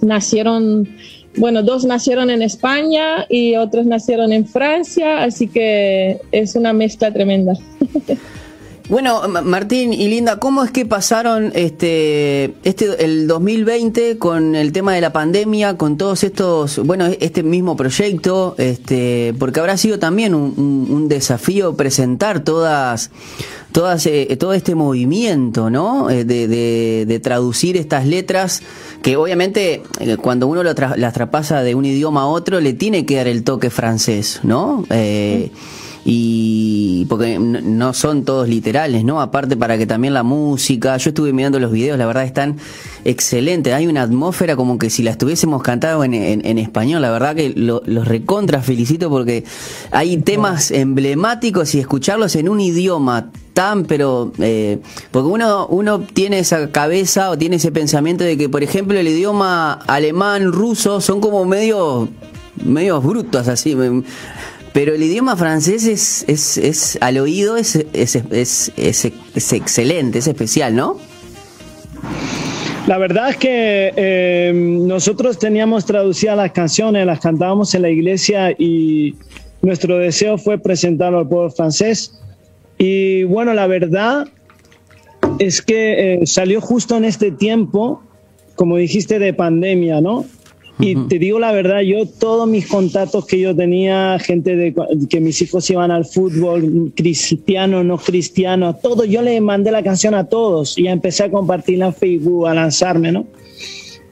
Nacieron, 0.00 0.88
bueno, 1.36 1.62
dos 1.62 1.84
nacieron 1.84 2.30
en 2.30 2.42
España 2.42 3.26
y 3.28 3.56
otros 3.56 3.86
nacieron 3.86 4.32
en 4.32 4.46
Francia, 4.46 5.22
así 5.22 5.48
que 5.48 6.20
es 6.32 6.54
una 6.54 6.72
mezcla 6.72 7.12
tremenda. 7.12 7.54
Bueno, 8.90 9.22
Martín 9.28 9.92
y 9.92 10.08
Linda, 10.08 10.40
¿cómo 10.40 10.64
es 10.64 10.72
que 10.72 10.84
pasaron 10.84 11.52
este, 11.54 12.56
este 12.64 13.04
el 13.04 13.28
2020 13.28 14.18
con 14.18 14.56
el 14.56 14.72
tema 14.72 14.94
de 14.94 15.00
la 15.00 15.12
pandemia, 15.12 15.76
con 15.76 15.96
todos 15.96 16.24
estos, 16.24 16.84
bueno, 16.84 17.06
este 17.20 17.44
mismo 17.44 17.76
proyecto, 17.76 18.56
este, 18.58 19.32
porque 19.38 19.60
habrá 19.60 19.76
sido 19.76 20.00
también 20.00 20.34
un, 20.34 21.06
desafío 21.08 21.76
presentar 21.76 22.42
todas, 22.42 23.12
todas, 23.70 24.04
eh, 24.06 24.36
todo 24.40 24.54
este 24.54 24.74
movimiento, 24.74 25.70
¿no? 25.70 26.10
Eh, 26.10 26.24
de, 26.24 27.20
traducir 27.22 27.76
estas 27.76 28.06
letras 28.06 28.60
que 29.02 29.16
obviamente 29.16 29.84
eh, 30.00 30.16
cuando 30.16 30.48
uno 30.48 30.64
las 30.64 31.14
traspasa 31.14 31.62
de 31.62 31.76
un 31.76 31.84
idioma 31.84 32.22
a 32.22 32.26
otro 32.26 32.58
le 32.58 32.72
tiene 32.72 33.06
que 33.06 33.16
dar 33.16 33.28
el 33.28 33.44
toque 33.44 33.70
francés, 33.70 34.40
¿no? 34.42 34.84
Y 36.04 37.04
porque 37.08 37.38
no 37.38 37.92
son 37.92 38.24
todos 38.24 38.48
literales, 38.48 39.04
¿no? 39.04 39.20
Aparte 39.20 39.56
para 39.56 39.76
que 39.76 39.86
también 39.86 40.14
la 40.14 40.22
música, 40.22 40.96
yo 40.96 41.10
estuve 41.10 41.32
mirando 41.32 41.58
los 41.58 41.70
videos, 41.70 41.98
la 41.98 42.06
verdad 42.06 42.24
están 42.24 42.56
excelentes, 43.04 43.74
hay 43.74 43.86
una 43.86 44.02
atmósfera 44.02 44.56
como 44.56 44.78
que 44.78 44.90
si 44.90 45.02
la 45.02 45.10
estuviésemos 45.10 45.62
cantado 45.62 46.02
en, 46.04 46.14
en, 46.14 46.58
español, 46.58 47.02
la 47.02 47.10
verdad 47.10 47.34
que 47.34 47.52
los 47.54 48.08
recontra 48.08 48.62
felicito 48.62 49.10
porque 49.10 49.44
hay 49.90 50.16
temas 50.18 50.70
emblemáticos 50.70 51.74
y 51.74 51.80
escucharlos 51.80 52.34
en 52.36 52.48
un 52.48 52.60
idioma 52.60 53.30
tan, 53.52 53.84
pero 53.84 54.32
eh, 54.38 54.78
porque 55.10 55.28
uno, 55.28 55.66
uno 55.66 56.00
tiene 56.00 56.38
esa 56.38 56.70
cabeza 56.70 57.30
o 57.30 57.38
tiene 57.38 57.56
ese 57.56 57.72
pensamiento 57.72 58.24
de 58.24 58.38
que, 58.38 58.48
por 58.48 58.62
ejemplo, 58.62 58.98
el 58.98 59.08
idioma 59.08 59.72
alemán, 59.86 60.52
ruso, 60.52 61.00
son 61.00 61.20
como 61.20 61.44
medio 61.44 62.08
medio 62.64 63.00
brutos 63.00 63.48
así 63.48 63.74
pero 64.72 64.94
el 64.94 65.02
idioma 65.02 65.36
francés 65.36 65.86
es, 65.86 66.24
es, 66.28 66.56
es 66.56 66.98
al 67.00 67.18
oído 67.18 67.56
es, 67.56 67.76
es, 67.92 68.16
es, 68.30 68.72
es, 68.76 69.52
excelente, 69.52 70.18
es 70.18 70.26
especial, 70.26 70.74
¿no? 70.76 70.96
La 72.86 72.98
verdad 72.98 73.30
es 73.30 73.36
que 73.36 73.92
eh, 73.94 74.52
nosotros 74.54 75.38
teníamos 75.38 75.84
traducidas 75.84 76.36
las 76.36 76.52
canciones, 76.52 77.04
las 77.06 77.20
cantábamos 77.20 77.74
en 77.74 77.82
la 77.82 77.90
iglesia 77.90 78.52
y 78.52 79.16
nuestro 79.62 79.98
deseo 79.98 80.38
fue 80.38 80.58
presentarlo 80.58 81.18
al 81.18 81.28
pueblo 81.28 81.50
francés. 81.50 82.18
Y 82.78 83.24
bueno, 83.24 83.52
la 83.54 83.66
verdad 83.66 84.28
es 85.38 85.62
que 85.62 86.14
eh, 86.14 86.26
salió 86.26 86.60
justo 86.60 86.96
en 86.96 87.04
este 87.04 87.30
tiempo, 87.30 88.02
como 88.56 88.76
dijiste, 88.76 89.18
de 89.18 89.34
pandemia, 89.34 90.00
¿no? 90.00 90.24
Y 90.80 90.94
te 91.08 91.18
digo 91.18 91.38
la 91.38 91.52
verdad, 91.52 91.80
yo 91.80 92.06
todos 92.06 92.48
mis 92.48 92.66
contactos 92.66 93.26
que 93.26 93.38
yo 93.38 93.54
tenía, 93.54 94.18
gente 94.18 94.56
de 94.56 94.74
que 95.08 95.20
mis 95.20 95.40
hijos 95.42 95.68
iban 95.70 95.90
al 95.90 96.04
fútbol, 96.04 96.92
cristiano, 96.94 97.84
no 97.84 97.98
cristiano, 97.98 98.74
todo, 98.76 99.04
yo 99.04 99.22
le 99.22 99.40
mandé 99.40 99.70
la 99.70 99.82
canción 99.82 100.14
a 100.14 100.24
todos 100.24 100.78
y 100.78 100.86
empecé 100.86 101.24
a 101.24 101.30
compartirla 101.30 101.86
en 101.86 101.94
Facebook, 101.94 102.46
a 102.46 102.54
lanzarme, 102.54 103.12
¿no? 103.12 103.26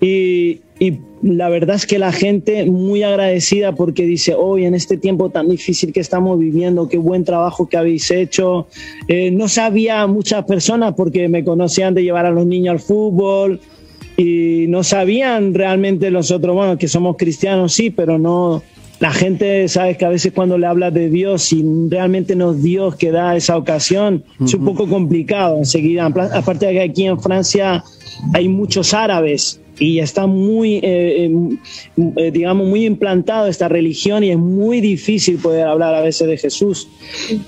Y, 0.00 0.60
y 0.78 0.98
la 1.22 1.48
verdad 1.48 1.76
es 1.76 1.86
que 1.86 1.98
la 1.98 2.12
gente 2.12 2.64
muy 2.66 3.02
agradecida 3.02 3.74
porque 3.74 4.04
dice, 4.04 4.34
hoy 4.34 4.64
en 4.64 4.74
este 4.74 4.96
tiempo 4.96 5.30
tan 5.30 5.48
difícil 5.48 5.92
que 5.92 6.00
estamos 6.00 6.38
viviendo, 6.38 6.88
qué 6.88 6.98
buen 6.98 7.24
trabajo 7.24 7.68
que 7.68 7.76
habéis 7.76 8.10
hecho. 8.10 8.68
Eh, 9.08 9.30
no 9.30 9.48
sabía 9.48 10.06
muchas 10.06 10.44
personas 10.44 10.94
porque 10.96 11.28
me 11.28 11.44
conocían 11.44 11.94
de 11.94 12.04
llevar 12.04 12.26
a 12.26 12.30
los 12.30 12.46
niños 12.46 12.72
al 12.72 12.80
fútbol, 12.80 13.60
y 14.18 14.66
no 14.66 14.82
sabían 14.82 15.54
realmente 15.54 16.10
los 16.10 16.32
otros, 16.32 16.54
bueno, 16.54 16.76
que 16.76 16.88
somos 16.88 17.16
cristianos, 17.16 17.72
sí, 17.72 17.90
pero 17.90 18.18
no, 18.18 18.64
la 18.98 19.12
gente 19.12 19.68
sabe 19.68 19.96
que 19.96 20.04
a 20.04 20.08
veces 20.08 20.32
cuando 20.32 20.58
le 20.58 20.66
habla 20.66 20.90
de 20.90 21.08
Dios 21.08 21.52
y 21.52 21.64
realmente 21.88 22.34
no 22.34 22.50
es 22.50 22.62
Dios 22.62 22.96
que 22.96 23.12
da 23.12 23.36
esa 23.36 23.56
ocasión, 23.56 24.24
es 24.44 24.54
un 24.54 24.64
poco 24.64 24.88
complicado 24.88 25.56
enseguida. 25.56 26.06
Aparte 26.06 26.66
de 26.66 26.72
que 26.72 26.82
aquí 26.82 27.06
en 27.06 27.20
Francia 27.20 27.84
hay 28.34 28.48
muchos 28.48 28.92
árabes 28.92 29.60
y 29.78 30.00
está 30.00 30.26
muy, 30.26 30.76
eh, 30.82 31.24
em, 31.24 31.58
eh, 32.16 32.30
digamos, 32.30 32.66
muy 32.66 32.84
implantado 32.84 33.46
esta 33.46 33.68
religión 33.68 34.24
y 34.24 34.30
es 34.30 34.38
muy 34.38 34.80
difícil 34.80 35.38
poder 35.38 35.66
hablar 35.66 35.94
a 35.94 36.00
veces 36.00 36.26
de 36.26 36.36
Jesús. 36.36 36.88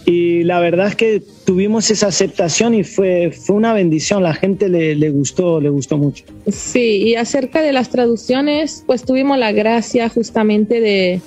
Y 0.07 0.45
la 0.45 0.61
verdad 0.61 0.89
es 0.89 0.97
que 0.97 1.23
tuvimos 1.45 1.91
esa 1.91 2.09
aceptación 2.09 2.75
y 2.75 2.85
fue, 2.85 3.33
fue 3.33 3.57
una 3.57 3.75
bendición, 3.75 4.23
la 4.23 4.35
gente 4.35 4.69
le, 4.69 4.95
le 4.95 5.11
gustó, 5.11 5.61
le 5.61 5.69
gustó 5.71 5.99
mucho. 5.99 6.25
Sí, 6.49 7.03
y 7.03 7.15
acerca 7.17 7.63
de 7.63 7.73
las 7.73 7.91
traducciones, 7.91 8.85
pues 8.87 9.05
tuvimos 9.05 9.39
la 9.39 9.53
gracia 9.53 10.09
justamente 10.09 10.81
de, 10.81 11.21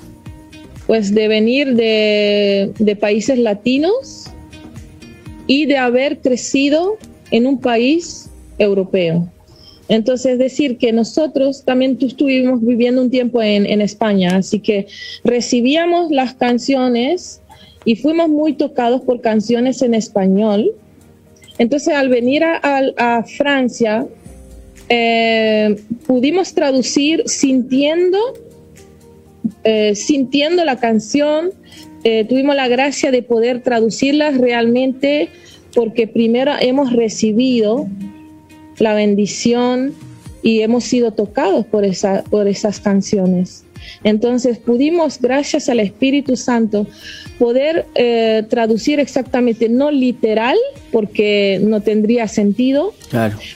pues 0.88 1.13
de 1.13 1.27
venir 1.27 1.75
de, 1.75 2.72
de 2.77 2.95
países 2.95 3.38
latinos 3.38 4.29
y 5.48 5.65
de 5.65 5.77
haber 5.77 6.19
crecido 6.19 6.98
en 7.31 7.48
un 7.48 7.60
país 7.60 8.29
europeo. 8.60 9.27
Entonces, 9.89 10.37
decir 10.37 10.77
que 10.77 10.93
nosotros 10.93 11.63
también 11.65 11.97
estuvimos 12.01 12.61
viviendo 12.61 13.01
un 13.01 13.09
tiempo 13.09 13.41
en, 13.41 13.65
en, 13.65 13.81
España, 13.81 14.37
así 14.37 14.59
que 14.59 14.87
recibíamos 15.23 16.09
las 16.09 16.33
canciones 16.35 17.41
y 17.85 17.97
fuimos 17.97 18.29
muy 18.29 18.53
tocados 18.53 19.01
por 19.01 19.21
canciones 19.21 19.81
en 19.81 19.93
español. 19.93 20.71
Entonces, 21.57 21.93
al 21.93 22.09
venir 22.09 22.43
a, 22.43 22.59
a, 22.97 23.23
Francia, 23.23 24.07
eh, 24.89 25.75
pudimos 26.07 26.53
traducir 26.53 27.23
sintiendo, 27.25 28.17
eh, 29.63 29.95
sintiendo 29.95 30.63
la 30.63 30.79
canción, 30.79 31.51
eh, 32.03 32.25
tuvimos 32.25 32.55
la 32.55 32.67
gracia 32.67 33.11
de 33.11 33.21
poder 33.21 33.61
traducirlas 33.63 34.37
realmente 34.37 35.29
porque 35.73 36.07
primero 36.07 36.53
hemos 36.59 36.93
recibido 36.93 37.87
la 38.80 38.94
bendición 38.94 39.94
y 40.42 40.62
hemos 40.62 40.84
sido 40.84 41.12
tocados 41.12 41.65
por, 41.65 41.86
esa, 41.86 42.24
por 42.24 42.48
esas 42.48 42.80
canciones. 42.80 43.63
Entonces 44.03 44.58
pudimos, 44.58 45.20
gracias 45.20 45.70
al 45.70 45.80
Espíritu 45.80 46.36
Santo, 46.36 46.88
poder 47.39 47.86
eh, 47.96 48.44
traducir 48.50 49.00
exactamente, 49.00 49.70
no 49.70 49.92
literal, 49.92 50.58
porque 50.92 51.60
no 51.62 51.82
tendría 51.82 52.27
sentido, 52.27 52.94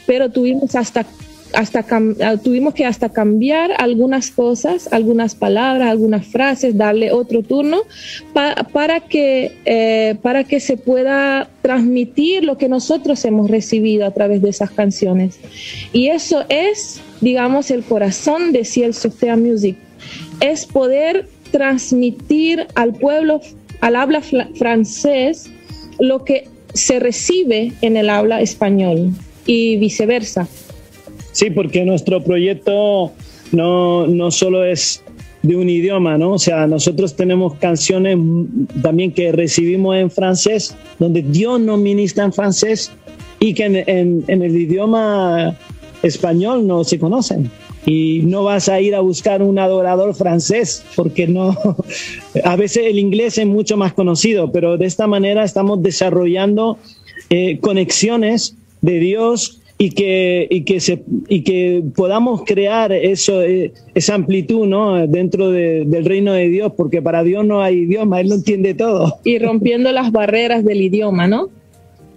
pero 0.06 0.30
tuvimos 0.30 0.76
hasta 0.76 1.06
hasta 1.54 1.86
ah, 1.90 2.38
tuvimos 2.38 2.74
que 2.74 2.86
hasta 2.86 3.10
cambiar 3.10 3.72
algunas 3.78 4.32
cosas, 4.32 4.92
algunas 4.92 5.36
palabras, 5.36 5.90
algunas 5.90 6.26
frases, 6.26 6.78
darle 6.78 7.12
otro 7.12 7.42
turno 7.44 7.82
para, 8.34 9.00
que, 9.02 9.52
eh, 9.66 10.16
para 10.22 10.44
que 10.44 10.60
se 10.60 10.78
pueda 10.78 11.50
transmitir 11.62 12.44
lo 12.44 12.58
que 12.58 12.70
nosotros 12.70 13.24
hemos 13.26 13.50
recibido 13.50 14.06
a 14.06 14.12
través 14.12 14.42
de 14.42 14.50
esas 14.50 14.72
canciones. 14.72 15.40
Y 15.94 16.08
eso 16.08 16.46
es, 16.50 17.02
digamos, 17.22 17.72
el 17.72 17.84
corazón 17.84 18.52
de 18.52 18.66
Ciel 18.66 18.94
Softea 18.94 19.38
Music, 19.38 19.78
es 20.40 20.66
poder 20.66 21.28
transmitir 21.52 22.68
al 22.76 22.94
pueblo, 22.94 23.42
al 23.82 23.96
habla 23.96 24.22
francés, 24.22 25.50
lo 26.00 26.24
que 26.24 26.48
se 26.74 27.00
recibe 27.00 27.74
en 27.82 27.98
el 27.98 28.10
habla 28.10 28.42
español 28.42 29.12
y 29.46 29.78
viceversa. 29.78 30.48
Sí, 31.38 31.52
porque 31.52 31.86
nuestro 31.86 32.24
proyecto 32.24 33.12
no, 33.52 34.08
no 34.08 34.32
solo 34.32 34.66
es 34.66 35.04
de 35.44 35.56
un 35.56 35.70
idioma, 35.70 36.18
¿no? 36.18 36.32
O 36.32 36.40
sea, 36.40 36.66
nosotros 36.66 37.16
tenemos 37.16 37.54
canciones 37.58 38.18
también 38.82 39.12
que 39.12 39.32
recibimos 39.32 39.98
en 39.98 40.10
francés, 40.10 40.76
donde 40.98 41.22
Dios 41.22 41.60
nos 41.60 41.78
ministra 41.78 42.24
en 42.24 42.34
francés 42.34 42.92
y 43.40 43.54
que 43.54 43.66
en, 43.66 44.24
en, 44.28 44.42
el 44.42 44.58
idioma 44.58 45.56
español 46.02 46.66
no 46.66 46.84
se 46.84 46.98
conocen. 46.98 47.52
Y 47.86 48.22
no 48.24 48.44
vas 48.44 48.68
a 48.68 48.82
ir 48.82 48.96
a 48.96 49.02
buscar 49.02 49.44
un 49.44 49.60
adorador 49.60 50.16
francés, 50.16 50.84
porque 50.96 51.28
no. 51.28 51.56
A 52.46 52.56
veces 52.56 52.88
el 52.88 52.98
inglés 52.98 53.38
es 53.38 53.46
mucho 53.46 53.78
más 53.78 53.94
conocido, 53.94 54.52
pero 54.52 54.76
de 54.80 54.88
esta 54.88 55.06
manera 55.06 55.44
estamos 55.44 55.84
desarrollando 55.84 56.80
eh, 57.30 57.60
conexiones 57.60 58.56
de 58.82 58.98
Dios 58.98 59.62
y 59.78 59.92
que, 59.92 60.48
y 60.50 60.64
que, 60.64 60.80
se, 60.80 61.04
y 61.28 61.44
que 61.44 61.84
podamos 61.96 62.42
crear 62.46 62.92
eso, 62.92 63.42
eh, 63.44 63.74
esa 63.94 64.16
amplitud 64.16 64.66
¿no? 64.66 65.06
dentro 65.08 65.52
del 65.52 66.06
reino 66.06 66.34
de 66.34 66.50
Dios, 66.50 66.74
porque 66.76 67.02
para 67.02 67.24
Dios 67.24 67.46
no 67.46 67.62
hay 67.62 67.80
idioma, 67.80 68.20
Él 68.20 68.30
lo 68.30 68.36
entiende 68.36 68.74
todo. 68.74 69.20
Y 69.24 69.38
rompiendo 69.40 69.92
las 69.92 70.12
barreras 70.12 70.66
del 70.66 70.82
idioma, 70.82 71.28
¿no? 71.28 71.50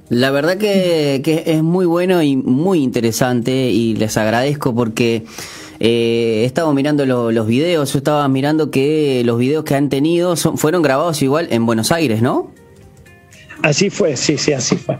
La 0.08 0.30
verdad 0.30 0.56
que, 0.56 1.20
que 1.22 1.44
es 1.46 1.62
muy 1.62 1.86
bueno 1.86 2.22
y 2.22 2.36
muy 2.36 2.82
interesante 2.82 3.70
y 3.70 3.94
les 3.94 4.16
agradezco 4.16 4.74
porque 4.74 5.22
eh, 5.78 6.40
he 6.42 6.44
estado 6.44 6.72
mirando 6.74 7.06
los 7.06 7.46
videos, 7.46 7.92
yo 7.92 7.98
estaba 7.98 8.28
mirando 8.28 8.70
que 8.70 9.22
los 9.24 9.38
videos 9.38 9.64
que 9.64 9.74
han 9.74 9.88
tenido 9.88 10.36
son, 10.36 10.58
fueron 10.58 10.82
grabados 10.82 11.22
igual 11.22 11.48
en 11.50 11.64
Buenos 11.64 11.92
Aires, 11.92 12.20
¿no? 12.22 12.50
Así 13.62 13.88
fue, 13.88 14.16
sí, 14.16 14.36
sí, 14.36 14.52
así 14.52 14.76
fue. 14.76 14.98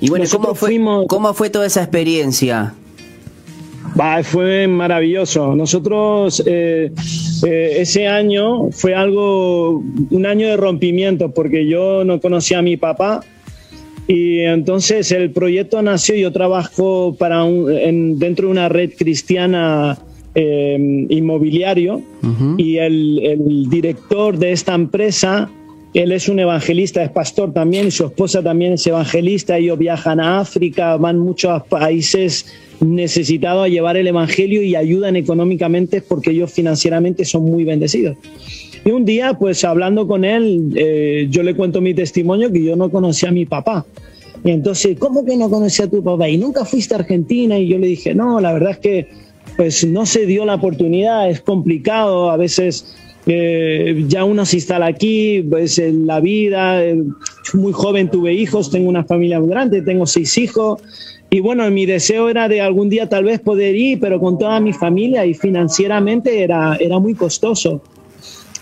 Y 0.00 0.08
bueno, 0.10 0.24
¿cómo 0.30 0.54
fue, 0.54 0.78
¿cómo 1.08 1.34
fue 1.34 1.50
toda 1.50 1.66
esa 1.66 1.82
experiencia? 1.82 2.74
fue 4.24 4.66
maravilloso. 4.68 5.54
Nosotros 5.54 6.42
eh, 6.46 6.92
eh, 7.46 7.76
ese 7.78 8.06
año 8.06 8.70
fue 8.70 8.94
algo, 8.94 9.82
un 10.10 10.26
año 10.26 10.48
de 10.48 10.56
rompimiento, 10.56 11.30
porque 11.32 11.66
yo 11.66 12.04
no 12.04 12.20
conocía 12.20 12.58
a 12.58 12.62
mi 12.62 12.76
papá 12.76 13.22
y 14.06 14.40
entonces 14.40 15.10
el 15.12 15.30
proyecto 15.30 15.80
nació. 15.82 16.14
Yo 16.16 16.32
trabajo 16.32 17.16
para 17.18 17.44
un, 17.44 18.18
dentro 18.18 18.48
de 18.48 18.52
una 18.52 18.68
red 18.68 18.90
cristiana 18.96 19.98
eh, 20.34 21.06
inmobiliario 21.08 22.02
y 22.58 22.76
el, 22.76 23.20
el 23.24 23.70
director 23.70 24.36
de 24.36 24.52
esta 24.52 24.74
empresa 24.74 25.48
él 25.96 26.12
es 26.12 26.28
un 26.28 26.38
evangelista, 26.38 27.02
es 27.02 27.10
pastor 27.10 27.54
también, 27.54 27.90
su 27.90 28.04
esposa 28.04 28.42
también 28.42 28.74
es 28.74 28.86
evangelista. 28.86 29.56
Ellos 29.56 29.78
viajan 29.78 30.20
a 30.20 30.40
África, 30.40 30.98
van 30.98 31.18
muchos 31.18 31.50
a 31.50 31.64
países 31.64 32.44
necesitados 32.80 33.64
a 33.64 33.68
llevar 33.68 33.96
el 33.96 34.06
evangelio 34.06 34.62
y 34.62 34.76
ayudan 34.76 35.16
económicamente 35.16 36.02
porque 36.02 36.32
ellos 36.32 36.52
financieramente 36.52 37.24
son 37.24 37.44
muy 37.44 37.64
bendecidos. 37.64 38.18
Y 38.84 38.90
un 38.90 39.06
día, 39.06 39.38
pues 39.38 39.64
hablando 39.64 40.06
con 40.06 40.26
él, 40.26 40.70
eh, 40.76 41.28
yo 41.30 41.42
le 41.42 41.54
cuento 41.54 41.80
mi 41.80 41.94
testimonio 41.94 42.52
que 42.52 42.62
yo 42.62 42.76
no 42.76 42.90
conocía 42.90 43.30
a 43.30 43.32
mi 43.32 43.46
papá. 43.46 43.86
Y 44.44 44.50
entonces, 44.50 44.98
¿cómo 44.98 45.24
que 45.24 45.34
no 45.34 45.48
conocía 45.48 45.86
a 45.86 45.88
tu 45.90 46.04
papá? 46.04 46.28
Y 46.28 46.36
nunca 46.36 46.66
fuiste 46.66 46.94
a 46.94 46.98
Argentina. 46.98 47.58
Y 47.58 47.68
yo 47.68 47.78
le 47.78 47.86
dije, 47.86 48.14
no, 48.14 48.38
la 48.38 48.52
verdad 48.52 48.72
es 48.72 48.78
que 48.78 49.08
pues 49.56 49.82
no 49.86 50.04
se 50.04 50.26
dio 50.26 50.44
la 50.44 50.56
oportunidad, 50.56 51.30
es 51.30 51.40
complicado, 51.40 52.30
a 52.30 52.36
veces 52.36 52.94
eh, 53.26 54.04
ya 54.06 54.24
uno 54.24 54.46
se 54.46 54.56
instala 54.56 54.86
aquí, 54.86 55.42
pues 55.42 55.78
en 55.78 56.06
la 56.06 56.20
vida, 56.20 56.84
eh, 56.84 57.02
muy 57.54 57.72
joven 57.72 58.08
tuve 58.08 58.32
hijos, 58.32 58.70
tengo 58.70 58.88
una 58.88 59.04
familia 59.04 59.40
muy 59.40 59.48
grande, 59.48 59.82
tengo 59.82 60.06
seis 60.06 60.38
hijos. 60.38 60.80
Y 61.28 61.40
bueno, 61.40 61.68
mi 61.72 61.86
deseo 61.86 62.28
era 62.28 62.48
de 62.48 62.60
algún 62.60 62.88
día 62.88 63.08
tal 63.08 63.24
vez 63.24 63.40
poder 63.40 63.74
ir, 63.74 63.98
pero 63.98 64.20
con 64.20 64.38
toda 64.38 64.60
mi 64.60 64.72
familia 64.72 65.26
y 65.26 65.34
financieramente 65.34 66.42
era, 66.42 66.76
era 66.76 67.00
muy 67.00 67.14
costoso. 67.14 67.82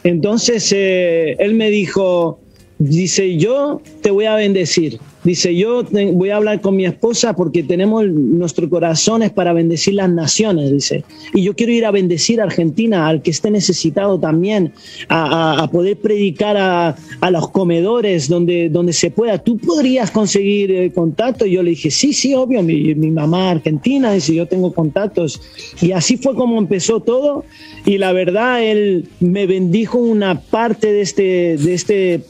Entonces 0.03 0.73
eh, 0.75 1.37
él 1.39 1.55
me 1.55 1.69
dijo, 1.69 2.39
dice, 2.79 3.37
yo 3.37 3.83
te 4.01 4.11
voy 4.11 4.25
a 4.25 4.35
bendecir. 4.35 4.99
Dice, 5.25 5.57
yo 5.57 5.83
voy 6.13 6.29
a 6.29 6.37
hablar 6.37 6.61
con 6.61 6.77
mi 6.77 6.85
esposa 6.85 7.35
porque 7.35 7.63
tenemos 7.63 8.07
nuestro 8.07 8.69
corazón 8.69 9.23
es 9.23 9.33
para 9.33 9.55
bendecir 9.55 9.95
las 9.95 10.11
naciones, 10.11 10.71
dice. 10.71 11.03
Y 11.33 11.43
yo 11.43 11.57
quiero 11.57 11.73
ir 11.73 11.87
a 11.87 11.91
bendecir 11.91 12.43
a 12.43 12.45
Argentina, 12.45 13.09
al 13.09 13.23
que 13.23 13.31
esté 13.31 13.51
necesitado 13.51 14.21
también, 14.21 14.73
a, 15.09 15.67
poder 15.73 15.97
predicar 15.97 16.57
a, 16.59 17.31
los 17.31 17.49
comedores 17.49 18.29
donde, 18.29 18.69
donde 18.69 18.93
se 18.93 19.11
pueda. 19.11 19.39
¿Tú 19.39 19.57
podrías 19.57 20.11
conseguir 20.11 20.71
eh, 20.71 20.93
contacto? 20.93 21.47
Y 21.47 21.53
yo 21.53 21.63
le 21.63 21.71
dije, 21.71 21.91
sí, 21.91 22.13
sí, 22.13 22.35
obvio, 22.35 22.63
mi, 22.63 22.95
mi 22.95 23.11
mamá 23.11 23.51
argentina, 23.51 24.13
dice, 24.13 24.35
yo 24.35 24.47
tengo 24.47 24.75
contactos. 24.75 25.41
Y 25.81 25.93
así 25.93 26.19
fue 26.19 26.35
como 26.35 26.59
empezó 26.59 27.01
todo. 27.01 27.45
Y 27.87 27.97
la 27.97 28.13
verdad, 28.13 28.63
él 28.63 29.09
me 29.21 29.47
bendijo 29.47 29.99
una 29.99 30.41
parte 30.41 30.93
de 30.93 31.01
este, 31.01 31.57
de 31.57 31.75
este 31.75 32.21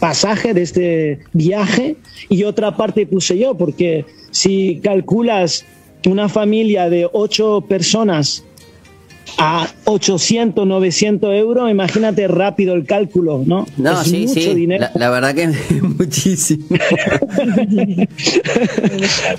pasaje 0.00 0.54
de 0.54 0.62
este 0.62 1.20
viaje 1.32 1.96
y 2.28 2.44
otra 2.44 2.76
parte 2.76 3.06
puse 3.06 3.38
yo, 3.38 3.54
porque 3.54 4.06
si 4.30 4.80
calculas 4.82 5.64
una 6.06 6.28
familia 6.28 6.88
de 6.88 7.08
ocho 7.12 7.64
personas 7.68 8.44
a 9.38 9.68
800, 9.84 10.66
900 10.66 11.34
euros, 11.34 11.70
imagínate 11.70 12.26
rápido 12.26 12.74
el 12.74 12.84
cálculo, 12.84 13.42
¿no? 13.46 13.66
No, 13.76 14.02
sí, 14.02 14.26
sí. 14.26 14.54
Dinero. 14.54 14.86
La, 14.94 15.10
verdad 15.10 15.34
que 15.34 15.42
es 15.44 15.82
muchísimo. 15.82 16.66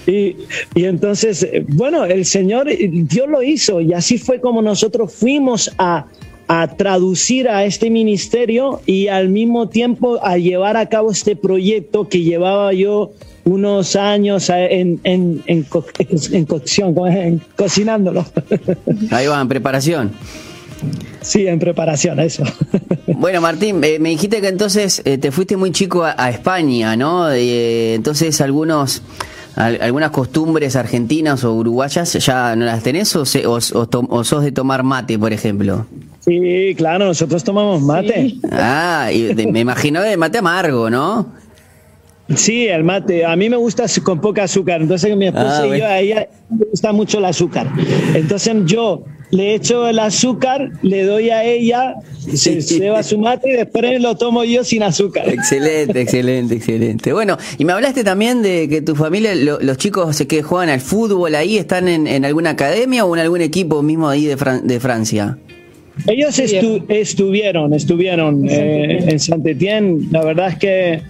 y, 0.08 0.38
y, 0.76 0.86
entonces, 0.86 1.46
bueno, 1.68 2.06
el 2.06 2.26
Señor, 2.26 2.68
Dios 2.70 3.28
lo 3.28 3.44
hizo 3.44 3.82
y 3.82 3.94
así 3.94 4.18
fue 4.18 4.40
como 4.40 4.62
nosotros 4.62 5.14
fuimos 5.14 5.72
a 5.78 6.06
a 6.54 6.68
traducir 6.68 7.48
a 7.48 7.64
este 7.64 7.90
ministerio 7.90 8.82
y 8.86 9.08
al 9.08 9.30
mismo 9.30 9.70
tiempo 9.70 10.20
a 10.22 10.38
llevar 10.38 10.76
a 10.76 10.88
cabo 10.88 11.10
este 11.10 11.38
proyecto 11.38 12.10
que 12.10 12.24
llevaba 12.24 12.74
yo 12.74 13.14
unos 13.46 13.96
años 13.96 14.50
en, 14.50 15.00
en, 15.06 15.42
en, 15.48 15.66
en 16.32 16.46
cocción, 16.46 16.94
en, 17.08 17.42
cocinándolo. 17.56 18.26
Ahí 19.12 19.28
va, 19.28 19.40
en 19.40 19.48
preparación. 19.48 20.12
Sí, 21.22 21.48
en 21.48 21.58
preparación, 21.58 22.20
eso. 22.20 22.44
Bueno, 23.08 23.40
Martín, 23.40 23.82
eh, 23.84 24.00
me 24.00 24.10
dijiste 24.10 24.42
que 24.42 24.48
entonces 24.48 25.02
eh, 25.06 25.18
te 25.18 25.32
fuiste 25.32 25.56
muy 25.56 25.72
chico 25.72 26.04
a, 26.04 26.30
España, 26.30 26.96
¿no? 26.98 27.32
Eh, 27.32 27.94
entonces 27.94 28.42
algunos 28.42 29.04
algunas 29.56 30.12
costumbres 30.12 30.76
argentinas 30.76 31.44
o 31.44 31.54
uruguayas 31.54 32.14
ya 32.14 32.56
no 32.56 32.66
las 32.66 32.84
tenés 32.84 33.16
o, 33.16 33.22
o, 33.22 34.24
sos 34.24 34.44
de 34.44 34.52
tomar 34.52 34.84
mate, 34.84 35.20
por 35.20 35.34
ejemplo. 35.34 35.86
Sí, 36.22 36.76
claro, 36.78 37.06
nosotros 37.06 37.44
tomamos 37.44 37.82
mate. 37.82 38.36
Ah, 38.52 39.10
y 39.12 39.34
me 39.48 39.62
imagino 39.62 40.02
de 40.02 40.18
mate 40.18 40.38
amargo, 40.38 40.90
¿no? 40.90 41.34
Sí, 42.36 42.68
el 42.68 42.84
mate. 42.84 43.26
A 43.26 43.36
mí 43.36 43.50
me 43.50 43.58
gusta 43.58 43.86
con 44.04 44.22
poca 44.22 44.44
azúcar. 44.44 44.82
Entonces 44.82 45.16
mi 45.18 45.28
esposa 45.28 45.64
ah, 45.64 45.68
y 45.68 45.80
yo, 45.80 45.86
a 45.86 46.00
ella 46.00 46.28
me 46.50 46.66
gusta 46.66 46.94
mucho 46.94 47.18
el 47.18 47.26
azúcar. 47.26 47.68
Entonces 48.14 48.56
yo 48.66 49.04
le 49.32 49.56
echo 49.56 49.88
el 49.88 49.98
azúcar, 50.00 50.72
le 50.82 51.04
doy 51.06 51.30
a 51.30 51.44
ella, 51.44 51.96
se 52.34 52.62
lleva 52.62 53.02
su 53.02 53.18
mate 53.18 53.50
y 53.50 53.54
después 53.54 54.00
lo 54.02 54.16
tomo 54.16 54.44
yo 54.44 54.64
sin 54.64 54.84
azúcar. 54.84 55.28
Excelente, 55.28 56.02
excelente, 56.02 56.56
excelente. 56.56 57.14
Bueno, 57.14 57.38
y 57.58 57.66
me 57.66 57.74
hablaste 57.74 58.04
también 58.04 58.42
de 58.42 58.70
que 58.70 58.82
tu 58.82 58.96
familia, 58.96 59.34
los 59.36 59.78
chicos 59.78 60.22
que 60.28 60.44
juegan 60.44 60.70
al 60.70 60.82
fútbol 60.82 61.34
ahí, 61.36 61.58
¿están 61.58 61.88
en, 61.88 62.26
alguna 62.26 62.52
academia 62.52 63.06
o 63.06 63.16
en 63.16 63.22
algún 63.22 63.42
equipo 63.42 63.82
mismo 63.82 64.08
ahí 64.08 64.26
de, 64.26 64.36
de 64.64 64.80
Francia? 64.80 65.38
Ellos 66.08 66.40
estuvieron, 66.40 67.74
estuvieron 67.74 68.50
eh, 68.50 69.06
en 69.08 69.20
Saint 69.20 69.46
Etienne. 69.46 70.08
La 70.12 70.24
verdad 70.24 70.50
es 70.50 70.58
que 70.58 71.02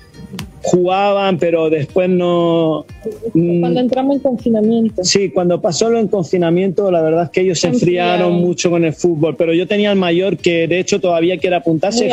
jugaban, 0.63 1.37
pero 1.37 1.69
después 1.69 2.09
no. 2.09 2.85
Mm, 3.33 3.61
cuando 3.61 3.79
entramos 3.79 4.15
en 4.17 4.21
confinamiento. 4.21 5.03
Sí, 5.03 5.29
cuando 5.29 5.61
pasó 5.61 5.89
lo 5.89 5.99
en 5.99 6.07
confinamiento, 6.07 6.91
la 6.91 7.01
verdad 7.01 7.25
es 7.25 7.29
que 7.29 7.41
ellos 7.41 7.59
se 7.59 7.67
enfriaron 7.67 8.33
mucho 8.33 8.69
con 8.69 8.83
el 8.83 8.93
fútbol. 8.93 9.35
Pero 9.35 9.53
yo 9.53 9.67
tenía 9.67 9.91
al 9.91 9.97
mayor 9.97 10.37
que, 10.37 10.67
de 10.67 10.79
hecho, 10.79 10.99
todavía 10.99 11.37
quiere 11.37 11.55
apuntarse, 11.55 12.09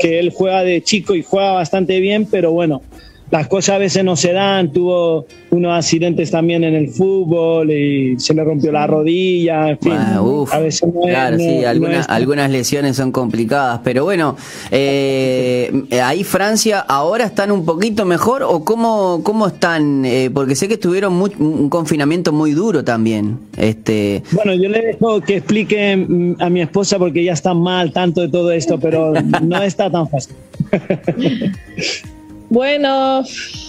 que 0.00 0.18
él 0.18 0.30
juega 0.30 0.62
de 0.62 0.82
chico 0.82 1.14
y 1.14 1.22
juega 1.22 1.52
bastante 1.52 2.00
bien, 2.00 2.26
pero 2.26 2.52
bueno, 2.52 2.82
las 3.30 3.48
cosas 3.48 3.76
a 3.76 3.78
veces 3.78 4.04
no 4.04 4.16
se 4.16 4.32
dan, 4.32 4.72
tuvo 4.72 5.26
unos 5.50 5.76
accidentes 5.76 6.30
también 6.30 6.62
en 6.64 6.74
el 6.74 6.88
fútbol 6.88 7.70
y 7.70 8.18
se 8.18 8.34
le 8.34 8.44
rompió 8.44 8.70
la 8.70 8.86
rodilla, 8.86 9.70
en 9.70 9.78
fin, 9.78 9.92
a 9.92 10.58
veces 10.58 10.88
no 10.92 11.00
claro, 11.00 11.38
sí, 11.38 11.64
algunas, 11.64 12.08
algunas 12.08 12.50
lesiones 12.50 12.96
son 12.96 13.10
complicadas, 13.10 13.80
pero 13.82 14.04
bueno, 14.04 14.36
eh, 14.70 15.84
ahí 16.02 16.22
Francia 16.24 16.80
ahora 16.80 17.24
están 17.24 17.50
un 17.50 17.64
poquito 17.64 18.04
mejor 18.04 18.42
o 18.42 18.64
cómo, 18.64 19.20
cómo 19.22 19.48
están, 19.48 20.04
eh, 20.04 20.30
porque 20.32 20.54
sé 20.54 20.68
que 20.68 20.74
estuvieron 20.74 21.20
un 21.38 21.68
confinamiento 21.68 22.32
muy 22.32 22.52
duro 22.52 22.84
también. 22.84 23.38
Este... 23.56 24.22
Bueno, 24.32 24.54
yo 24.54 24.68
le 24.68 24.82
dejo 24.82 25.20
que 25.20 25.36
explique 25.36 25.96
mm, 25.96 26.34
a 26.40 26.50
mi 26.50 26.60
esposa 26.60 26.98
porque 26.98 27.22
ella 27.22 27.32
está 27.32 27.54
mal 27.54 27.92
tanto 27.92 28.20
de 28.20 28.28
todo 28.28 28.52
esto, 28.52 28.78
pero 28.78 29.14
no 29.42 29.62
está 29.62 29.90
tan 29.90 30.08
fácil. 30.08 30.36
Bueno, 32.48 33.24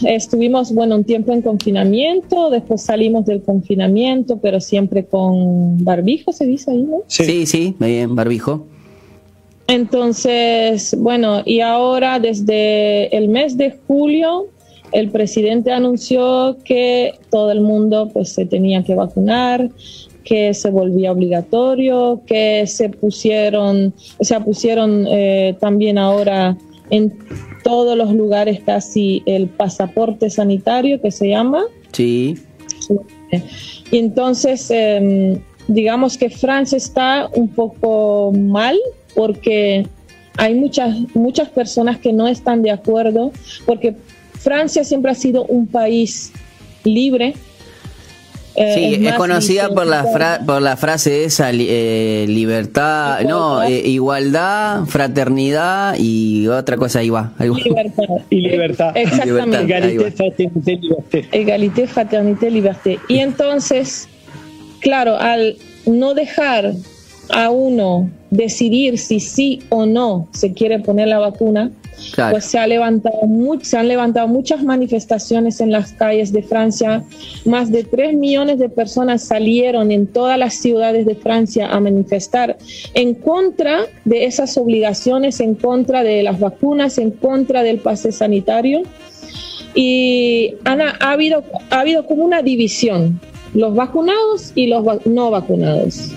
estuvimos 0.06 0.72
bueno 0.72 0.96
un 0.96 1.04
tiempo 1.04 1.34
en 1.34 1.42
confinamiento, 1.42 2.50
después 2.52 2.84
salimos 2.84 3.26
del 3.26 3.42
confinamiento, 3.42 4.38
pero 4.38 4.60
siempre 4.60 5.06
con 5.06 5.84
barbijo, 5.84 6.32
se 6.32 6.46
dice 6.46 6.72
ahí, 6.72 6.84
¿no? 6.84 7.02
Sí, 7.08 7.46
sí, 7.46 7.76
bien, 7.80 8.16
barbijo. 8.16 8.68
Entonces, 9.68 10.96
bueno, 10.98 11.42
y 11.44 11.60
ahora 11.60 12.20
desde 12.20 13.16
el 13.16 13.30
mes 13.30 13.58
de 13.58 13.76
julio, 13.88 14.48
el 14.92 15.10
presidente 15.10 15.72
anunció 15.72 16.58
que 16.64 17.16
todo 17.30 17.52
el 17.52 17.62
mundo 17.62 18.10
pues 18.14 18.32
se 18.32 18.46
tenía 18.46 18.84
que 18.84 18.96
vacunar, 18.96 19.70
que 20.24 20.54
se 20.54 20.70
volvía 20.70 21.12
obligatorio, 21.12 22.22
que 22.26 22.66
se 22.68 22.90
pusieron, 22.90 23.94
o 24.18 24.24
sea, 24.24 24.40
pusieron 24.40 25.06
eh, 25.10 25.56
también 25.60 25.98
ahora 25.98 26.58
en 26.90 27.14
todos 27.68 27.98
los 27.98 28.14
lugares 28.14 28.62
casi 28.66 29.22
el 29.26 29.50
pasaporte 29.50 30.30
sanitario 30.30 31.02
que 31.02 31.12
se 31.12 31.28
llama. 31.28 31.66
Sí. 31.92 32.38
Y 33.92 33.98
entonces, 33.98 34.72
em, 34.72 35.42
digamos 35.68 36.18
que 36.18 36.30
Francia 36.30 36.78
está 36.78 37.30
un 37.34 37.50
poco 37.50 38.32
mal 38.32 38.78
porque 39.14 39.86
hay 40.38 40.56
muchas, 40.56 40.96
muchas 41.14 41.50
personas 41.50 41.98
que 41.98 42.14
no 42.14 42.30
están 42.30 42.62
de 42.62 42.72
acuerdo, 42.72 43.34
porque 43.66 43.98
Francia 44.32 44.86
siempre 44.86 45.12
ha 45.12 45.16
sido 45.16 45.44
un 45.44 45.68
país 45.68 46.32
libre, 46.86 47.34
eh, 48.60 48.74
sí, 48.74 49.06
es, 49.06 49.14
conocida 49.14 49.70
por 49.70 49.86
la, 49.86 50.42
por 50.44 50.62
la 50.64 50.76
frase 50.78 51.26
esa, 51.26 51.52
eh, 51.52 52.26
libertad, 52.28 53.22
no, 53.22 53.62
eh, 53.62 53.84
igualdad, 53.86 54.86
fraternidad 54.86 55.96
y 56.00 56.48
otra 56.48 56.76
cosa 56.76 57.00
ahí 57.00 57.12
va. 57.12 57.34
Libertad. 57.40 58.04
Y 58.32 58.42
libertad. 58.42 58.98
Exactamente. 58.98 59.62
Egalité, 59.62 60.12
fraternité, 60.12 60.76
liberté. 60.76 61.28
Egalité, 61.32 61.88
fraternité, 61.88 62.50
liberté. 62.50 63.00
Y 63.08 63.20
entonces, 63.20 64.10
claro, 64.82 65.18
al 65.18 65.56
no 65.86 66.16
dejar 66.16 66.74
a 67.30 67.52
uno 67.52 68.10
decidir 68.32 68.98
si 68.98 69.20
sí 69.20 69.62
o 69.70 69.86
no 69.86 70.28
se 70.32 70.54
quiere 70.54 70.80
poner 70.80 71.10
la 71.10 71.20
vacuna, 71.20 71.72
pues 72.16 72.46
se, 72.46 72.58
han 72.58 72.70
levantado 72.70 74.28
muchas 74.28 74.64
manifestaciones 74.64 75.60
en 75.62 75.72
las 75.72 75.94
calles 75.94 76.32
de 76.32 76.44
Francia. 76.44 77.04
Más 77.46 77.72
de 77.72 77.84
3 77.84 78.16
millones 78.16 78.60
de 78.60 78.70
personas 78.70 79.24
salieron 79.24 79.92
en 79.92 80.08
todas 80.08 80.38
las 80.38 80.56
ciudades 80.56 81.06
de 81.06 81.16
Francia 81.16 81.68
a 81.68 81.80
manifestar 81.80 82.58
en 82.94 83.16
contra 83.16 83.86
de 84.06 84.26
esas 84.26 84.58
obligaciones, 84.58 85.40
en 85.40 85.56
contra 85.56 86.04
de 86.04 86.24
las 86.24 86.40
vacunas, 86.40 86.98
en 86.98 87.12
contra 87.12 87.64
del 87.64 87.80
pase 87.80 88.12
sanitario. 88.12 88.84
Y 89.74 90.56
Ana, 90.64 90.96
ha, 91.00 91.12
habido, 91.12 91.44
ha 91.70 91.82
habido 91.82 92.06
como 92.06 92.24
una 92.24 92.42
división, 92.42 93.20
los 93.54 93.76
vacunados 93.76 94.52
y 94.56 94.68
los 94.68 95.06
no 95.06 95.30
vacunados. 95.32 96.12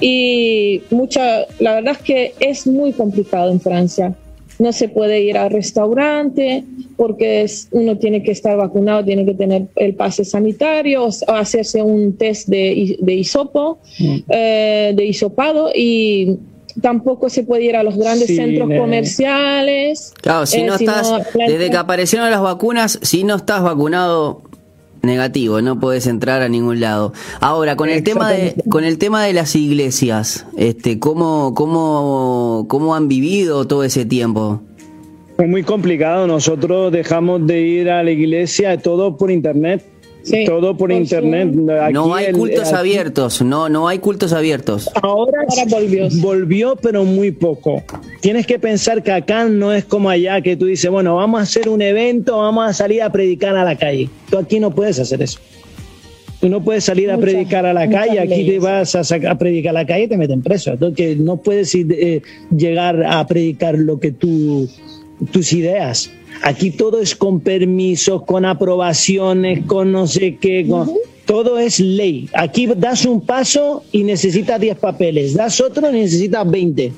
Y 0.00 0.82
mucha, 0.90 1.46
la 1.60 1.74
verdad 1.74 1.96
es 1.96 2.02
que 2.02 2.34
es 2.40 2.66
muy 2.66 2.92
complicado 2.92 3.52
en 3.52 3.60
Francia 3.60 4.14
no 4.58 4.72
se 4.72 4.88
puede 4.88 5.20
ir 5.22 5.36
al 5.36 5.50
restaurante 5.50 6.64
porque 6.96 7.46
uno 7.72 7.98
tiene 7.98 8.22
que 8.22 8.32
estar 8.32 8.56
vacunado, 8.56 9.04
tiene 9.04 9.24
que 9.24 9.34
tener 9.34 9.66
el 9.76 9.94
pase 9.94 10.24
sanitario 10.24 11.04
o 11.04 11.32
hacerse 11.32 11.82
un 11.82 12.16
test 12.16 12.48
de, 12.48 12.96
de 13.00 13.14
hisopo, 13.14 13.78
mm. 13.98 14.16
eh, 14.28 14.92
de 14.94 15.04
hisopado 15.04 15.70
y 15.74 16.38
tampoco 16.80 17.28
se 17.28 17.42
puede 17.42 17.64
ir 17.64 17.76
a 17.76 17.82
los 17.82 17.96
grandes 17.96 18.28
centros 18.28 18.70
comerciales. 18.78 20.14
Claro, 20.20 20.46
si 20.46 20.60
eh, 20.60 20.64
no 20.64 20.74
estás, 20.74 21.12
desde 21.34 21.70
que 21.70 21.76
aparecieron 21.76 22.30
las 22.30 22.40
vacunas, 22.40 22.98
si 23.02 23.24
no 23.24 23.36
estás 23.36 23.62
vacunado, 23.62 24.42
negativo, 25.02 25.60
no 25.62 25.78
puedes 25.80 26.06
entrar 26.06 26.42
a 26.42 26.48
ningún 26.48 26.80
lado. 26.80 27.12
Ahora, 27.40 27.76
con 27.76 27.88
el 27.88 28.02
tema 28.02 28.30
de, 28.30 28.54
con 28.68 28.84
el 28.84 28.98
tema 28.98 29.24
de 29.24 29.32
las 29.32 29.54
iglesias, 29.56 30.46
este, 30.56 30.98
¿cómo, 30.98 31.54
cómo, 31.54 32.66
cómo 32.68 32.94
han 32.94 33.08
vivido 33.08 33.66
todo 33.66 33.84
ese 33.84 34.04
tiempo? 34.04 34.62
Fue 35.36 35.46
muy 35.46 35.62
complicado. 35.62 36.26
Nosotros 36.26 36.92
dejamos 36.92 37.46
de 37.46 37.60
ir 37.60 37.90
a 37.90 38.02
la 38.02 38.10
iglesia 38.10 38.78
todo 38.78 39.16
por 39.16 39.30
internet 39.30 39.84
todo 40.46 40.76
por 40.76 40.92
internet. 40.92 41.48
no 41.92 42.14
hay 42.14 42.32
cultos 42.32 42.72
abiertos, 42.72 43.42
no, 43.42 43.68
no 43.68 43.88
hay 43.88 43.98
cultos 43.98 44.32
abiertos. 44.32 44.90
Ahora, 45.02 45.46
volvió. 45.68 46.08
volvió, 46.20 46.76
pero 46.76 47.04
muy 47.04 47.30
poco. 47.30 47.82
Tienes 48.22 48.46
que 48.46 48.60
pensar 48.60 49.02
que 49.02 49.10
acá 49.10 49.46
no 49.46 49.72
es 49.72 49.84
como 49.84 50.08
allá, 50.08 50.40
que 50.42 50.56
tú 50.56 50.66
dices, 50.66 50.88
bueno, 50.88 51.16
vamos 51.16 51.40
a 51.40 51.42
hacer 51.42 51.68
un 51.68 51.82
evento, 51.82 52.38
vamos 52.38 52.70
a 52.70 52.72
salir 52.72 53.02
a 53.02 53.10
predicar 53.10 53.56
a 53.56 53.64
la 53.64 53.76
calle. 53.76 54.08
Tú 54.30 54.38
aquí 54.38 54.60
no 54.60 54.72
puedes 54.72 55.00
hacer 55.00 55.20
eso. 55.20 55.40
Tú 56.40 56.48
no 56.48 56.62
puedes 56.62 56.84
salir 56.84 57.10
a 57.10 57.18
predicar 57.18 57.66
a 57.66 57.72
la 57.72 57.90
calle, 57.90 58.20
aquí 58.20 58.46
te 58.46 58.60
vas 58.60 58.94
a, 58.94 59.34
predicar 59.36 59.70
a 59.70 59.80
la 59.80 59.86
calle 59.86 60.04
y 60.04 60.08
te 60.08 60.16
meten 60.16 60.40
preso. 60.40 60.70
Entonces 60.70 61.18
no 61.18 61.38
puedes 61.38 61.74
eh, 61.74 62.22
llegar 62.56 63.04
a 63.04 63.26
predicar 63.26 63.76
lo 63.76 63.98
que 63.98 64.12
tú, 64.12 64.70
tus 65.32 65.52
ideas. 65.52 66.08
Aquí 66.42 66.70
todo 66.70 67.00
es 67.00 67.16
con 67.16 67.40
permisos, 67.40 68.22
con 68.22 68.44
aprobaciones, 68.44 69.66
con 69.66 69.90
no 69.90 70.06
sé 70.06 70.36
qué, 70.36 70.64
todo 71.26 71.58
es 71.58 71.80
ley. 71.80 72.28
Aquí 72.34 72.66
das 72.76 73.04
un 73.04 73.20
paso 73.20 73.82
y 73.90 74.04
necesitas 74.04 74.60
10 74.60 74.78
papeles, 74.78 75.34
das 75.34 75.60
otro 75.60 75.90
y 75.90 75.92
necesitas 75.92 76.48
20. 76.48 76.92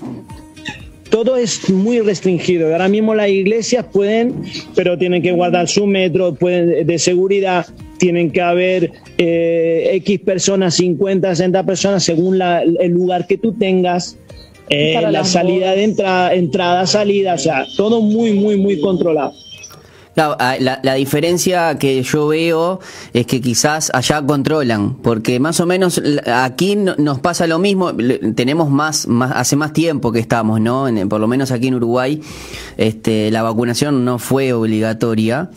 Todo 1.14 1.37
es 1.37 1.70
muy 1.70 2.00
restringido. 2.00 2.72
Ahora 2.72 2.88
mismo 2.88 3.14
las 3.14 3.29
iglesias 3.29 3.87
pueden, 3.92 4.42
pero 4.74 4.98
tienen 4.98 5.22
que 5.22 5.31
guardar 5.31 5.68
su 5.68 5.87
metro, 5.87 6.35
pueden, 6.35 6.85
de 6.85 6.98
seguridad, 6.98 7.66
tienen 7.98 8.33
que 8.33 8.40
haber 8.40 8.90
eh, 9.16 9.90
X 9.92 10.18
personas, 10.18 10.74
50, 10.74 11.33
60 11.37 11.64
personas, 11.64 12.03
según 12.03 12.42
el 12.42 12.90
lugar 12.90 13.29
que 13.29 13.38
tú 13.38 13.53
tengas. 13.53 14.18
Eh, 14.68 15.00
la 15.09 15.24
salida 15.24 15.77
de 15.77 15.85
entrada, 15.85 16.35
entrada, 16.35 16.85
salida, 16.85 17.35
o 17.35 17.38
sea, 17.38 17.64
todo 17.77 18.00
muy, 18.00 18.33
muy, 18.33 18.57
muy 18.57 18.81
controlado. 18.81 19.35
Ah, 20.16 20.57
la, 20.61 20.79
la, 20.85 20.94
diferencia 20.94 21.77
que 21.77 22.00
yo 22.05 22.29
veo 22.29 22.79
es 23.12 23.27
que 23.27 23.40
quizás 23.40 23.90
allá 23.92 24.22
controlan, 24.24 24.94
porque 24.94 25.40
más 25.40 25.59
o 25.59 25.66
menos 25.66 26.00
aquí 26.33 26.77
nos 26.77 27.18
pasa 27.18 27.48
lo 27.48 27.59
mismo, 27.59 27.92
tenemos 28.37 28.70
más, 28.70 29.09
más 29.09 29.33
hace 29.35 29.57
más 29.57 29.72
tiempo 29.72 30.12
que 30.12 30.20
estamos, 30.20 30.61
¿no? 30.61 30.87
por 31.09 31.20
lo 31.20 31.27
menos 31.27 31.50
aquí 31.50 31.66
en 31.66 31.74
Uruguay, 31.74 32.22
este, 32.77 33.33
la 33.33 33.42
vacunación 33.42 34.05
no 34.05 34.20
fue 34.20 34.53
obligatoria. 34.53 35.50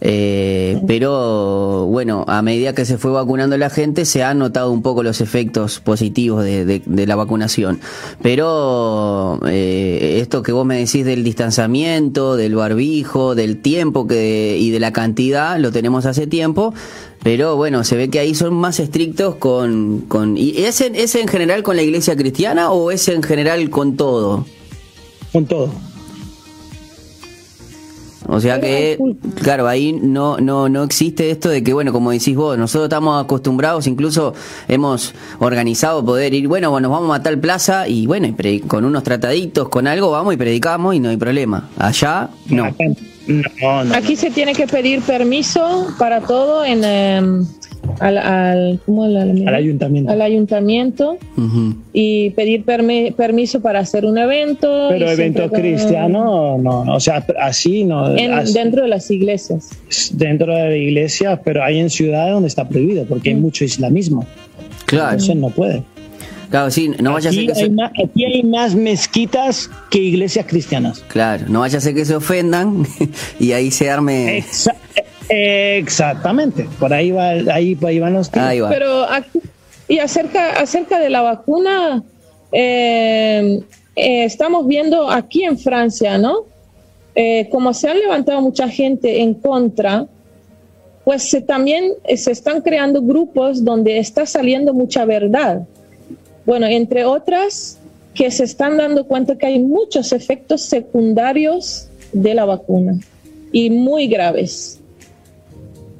Eh, 0.00 0.80
pero 0.86 1.86
bueno, 1.86 2.24
a 2.28 2.42
medida 2.42 2.74
que 2.74 2.84
se 2.84 2.98
fue 2.98 3.10
vacunando 3.10 3.56
la 3.56 3.70
gente, 3.70 4.04
se 4.04 4.22
han 4.22 4.38
notado 4.38 4.70
un 4.70 4.82
poco 4.82 5.02
los 5.02 5.20
efectos 5.20 5.80
positivos 5.80 6.44
de, 6.44 6.82
la 6.86 7.16
vacunación. 7.16 7.80
Pero 8.22 9.40
eh, 9.46 10.18
esto 10.20 10.42
que 10.42 10.52
vos 10.52 10.66
me 10.66 10.78
decís 10.78 11.04
del 11.04 11.24
distanciamiento, 11.24 12.36
del 12.36 12.54
barbijo, 12.54 13.34
del 13.34 13.58
tiempo 13.58 14.06
que, 14.06 14.56
y 14.58 14.70
de 14.70 14.80
la 14.80 14.92
cantidad, 14.92 15.58
lo 15.58 15.72
tenemos 15.72 16.06
hace 16.06 16.26
tiempo. 16.26 16.74
Pero 17.22 17.56
bueno, 17.56 17.82
se 17.82 17.96
ve 17.96 18.08
que 18.08 18.20
ahí 18.20 18.34
son 18.34 18.54
más 18.54 18.78
estrictos 18.78 19.36
con... 19.36 20.02
con 20.02 20.36
¿Y 20.36 20.58
es 20.58 20.80
es 20.80 21.14
en 21.16 21.26
general 21.26 21.62
con 21.62 21.74
la 21.74 21.82
iglesia 21.82 22.16
cristiana 22.16 22.70
o 22.70 22.90
es 22.90 23.08
en 23.08 23.22
general 23.22 23.68
con 23.70 23.96
todo? 23.96 24.46
Con 25.32 25.46
todo. 25.46 25.72
O 28.28 28.40
sea 28.40 28.60
que, 28.60 28.98
claro, 29.42 29.68
ahí 29.68 29.92
no, 29.92 30.38
no, 30.38 30.68
no 30.68 30.84
existe 30.84 31.30
esto 31.30 31.48
de 31.48 31.62
que, 31.62 31.72
bueno, 31.72 31.92
como 31.92 32.10
decís 32.10 32.34
vos, 32.36 32.58
nosotros 32.58 32.86
estamos 32.86 33.24
acostumbrados, 33.24 33.86
incluso 33.86 34.34
hemos 34.68 35.14
organizado 35.38 36.04
poder 36.04 36.34
ir, 36.34 36.48
bueno, 36.48 36.78
nos 36.80 36.90
vamos 36.90 37.16
a 37.16 37.22
tal 37.22 37.38
plaza 37.38 37.88
y 37.88 38.06
bueno, 38.06 38.34
con 38.66 38.84
unos 38.84 39.02
trataditos, 39.02 39.68
con 39.68 39.86
algo, 39.86 40.10
vamos 40.10 40.34
y 40.34 40.36
predicamos 40.36 40.94
y 40.94 41.00
no 41.00 41.10
hay 41.10 41.16
problema. 41.16 41.68
Allá, 41.78 42.30
no. 42.48 42.74
Aquí 43.94 44.16
se 44.16 44.30
tiene 44.30 44.54
que 44.54 44.66
pedir 44.66 45.02
permiso 45.02 45.88
para 45.98 46.20
todo 46.20 46.64
en... 46.64 46.84
Em, 46.84 47.46
al, 48.00 48.18
al, 48.18 48.80
ayuntamiento, 49.54 50.12
al 50.12 50.22
ayuntamiento 50.22 51.18
y 51.92 52.30
pedir 52.30 52.64
permiso 52.64 53.60
para 53.60 53.80
hacer 53.80 54.04
un 54.04 54.18
evento. 54.18 54.88
Pero 54.90 55.10
evento 55.10 55.50
cristiano, 55.50 56.58
no, 56.58 56.84
no, 56.84 56.94
o 56.94 57.00
sea, 57.00 57.24
así 57.40 57.84
no. 57.84 58.10
dentro 58.10 58.82
de 58.82 58.88
las 58.88 59.10
iglesias. 59.10 59.70
Dentro 60.12 60.54
de 60.54 60.68
la 60.68 60.76
iglesia, 60.76 61.40
pero 61.42 61.62
hay 61.62 61.78
en 61.78 61.90
ciudades 61.90 62.32
donde 62.32 62.48
está 62.48 62.68
prohibido 62.68 63.04
porque 63.04 63.30
hay 63.30 63.36
mucho 63.36 63.64
islamismo. 63.64 64.26
Claro. 64.86 65.12
Entonces 65.12 65.36
no 65.36 65.50
puede. 65.50 65.82
Claro, 66.50 66.70
sí, 66.70 66.90
no 67.00 67.12
vaya 67.12 67.30
aquí 67.30 67.50
a 67.50 67.54
ser 67.54 67.70
que 67.70 67.82
hay 67.82 68.04
Aquí 68.04 68.24
hay 68.24 68.42
más 68.42 68.74
mezquitas 68.74 69.70
que 69.90 69.98
iglesias 69.98 70.46
cristianas. 70.48 71.04
Claro, 71.08 71.44
no 71.48 71.60
vaya 71.60 71.78
a 71.78 71.80
ser 71.80 71.94
que 71.94 72.04
se 72.04 72.14
ofendan 72.14 72.86
y 73.40 73.52
ahí 73.52 73.70
se 73.70 73.90
arme... 73.90 74.44
exactamente, 75.28 76.68
por 76.78 76.92
ahí, 76.92 77.10
va, 77.10 77.30
ahí, 77.30 77.76
ahí 77.86 77.98
van 77.98 78.14
los 78.14 78.30
tiros. 78.30 78.68
Pero 78.70 79.04
aquí, 79.10 79.40
y 79.88 79.98
acerca, 79.98 80.52
acerca 80.58 80.98
de 80.98 81.10
la 81.10 81.22
vacuna, 81.22 82.02
eh, 82.52 83.60
eh, 83.94 84.24
estamos 84.24 84.66
viendo 84.66 85.10
aquí 85.10 85.44
en 85.44 85.58
Francia, 85.58 86.18
¿no? 86.18 86.44
Eh, 87.14 87.48
como 87.50 87.72
se 87.72 87.88
han 87.88 87.98
levantado 87.98 88.40
mucha 88.40 88.68
gente 88.68 89.22
en 89.22 89.34
contra, 89.34 90.06
pues 91.04 91.36
también 91.46 91.92
se 92.16 92.32
están 92.32 92.62
creando 92.62 93.00
grupos 93.00 93.64
donde 93.64 93.98
está 93.98 94.26
saliendo 94.26 94.74
mucha 94.74 95.04
verdad. 95.04 95.62
Bueno, 96.44 96.66
entre 96.66 97.04
otras, 97.04 97.78
que 98.12 98.30
se 98.30 98.44
están 98.44 98.76
dando 98.76 99.06
cuenta 99.06 99.36
que 99.38 99.46
hay 99.46 99.60
muchos 99.60 100.12
efectos 100.12 100.62
secundarios 100.62 101.88
de 102.12 102.34
la 102.34 102.44
vacuna 102.44 102.98
y 103.52 103.70
muy 103.70 104.08
graves. 104.08 104.80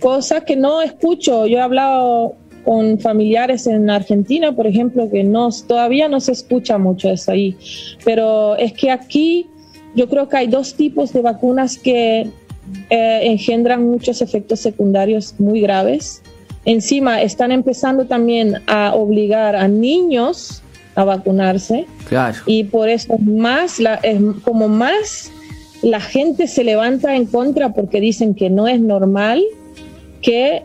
Cosa 0.01 0.43
que 0.43 0.57
no 0.57 0.83
escucho. 0.83 1.47
Yo 1.47 1.59
he 1.59 1.61
hablado 1.61 2.35
con 2.65 2.99
familiares 2.99 3.67
en 3.67 3.89
Argentina, 3.91 4.53
por 4.53 4.67
ejemplo, 4.67 5.09
que 5.11 5.23
no, 5.23 5.51
todavía 5.67 6.09
no 6.09 6.21
se 6.21 6.33
escucha 6.33 6.79
mucho 6.79 7.11
eso 7.11 7.33
ahí. 7.33 7.57
Pero 8.05 8.57
es 8.57 8.73
que 8.73 8.91
aquí 8.91 9.47
yo 9.95 10.09
creo 10.09 10.29
que 10.29 10.37
hay 10.37 10.47
dos 10.49 10.75
tipos 10.75 11.13
de 11.13 11.23
vacunas 11.23 11.79
que 11.79 12.29
eh, 12.91 13.21
engendran 13.23 13.89
muchos 13.89 14.21
efectos 14.21 14.61
secundarios 14.61 15.35
muy 15.39 15.61
graves 15.61 16.23
Encima 16.67 17.23
están 17.23 17.53
empezando 17.53 18.07
también 18.07 18.61
a 18.67 18.93
obligar 18.93 19.55
a 19.55 19.69
niños 19.69 20.63
a 20.97 21.05
vacunarse. 21.05 21.87
Claro. 22.09 22.39
Y 22.45 22.65
por 22.65 22.89
eso 22.89 23.17
más 23.19 23.79
la, 23.79 23.95
es 23.97 24.21
como 24.43 24.67
más 24.67 25.31
la 25.83 26.01
gente 26.01 26.49
se 26.49 26.65
levanta 26.65 27.15
en 27.15 27.27
contra 27.27 27.73
porque 27.73 28.01
dicen 28.01 28.35
que 28.35 28.51
no 28.51 28.67
es 28.67 28.81
normal 28.81 29.45
que, 30.27 30.65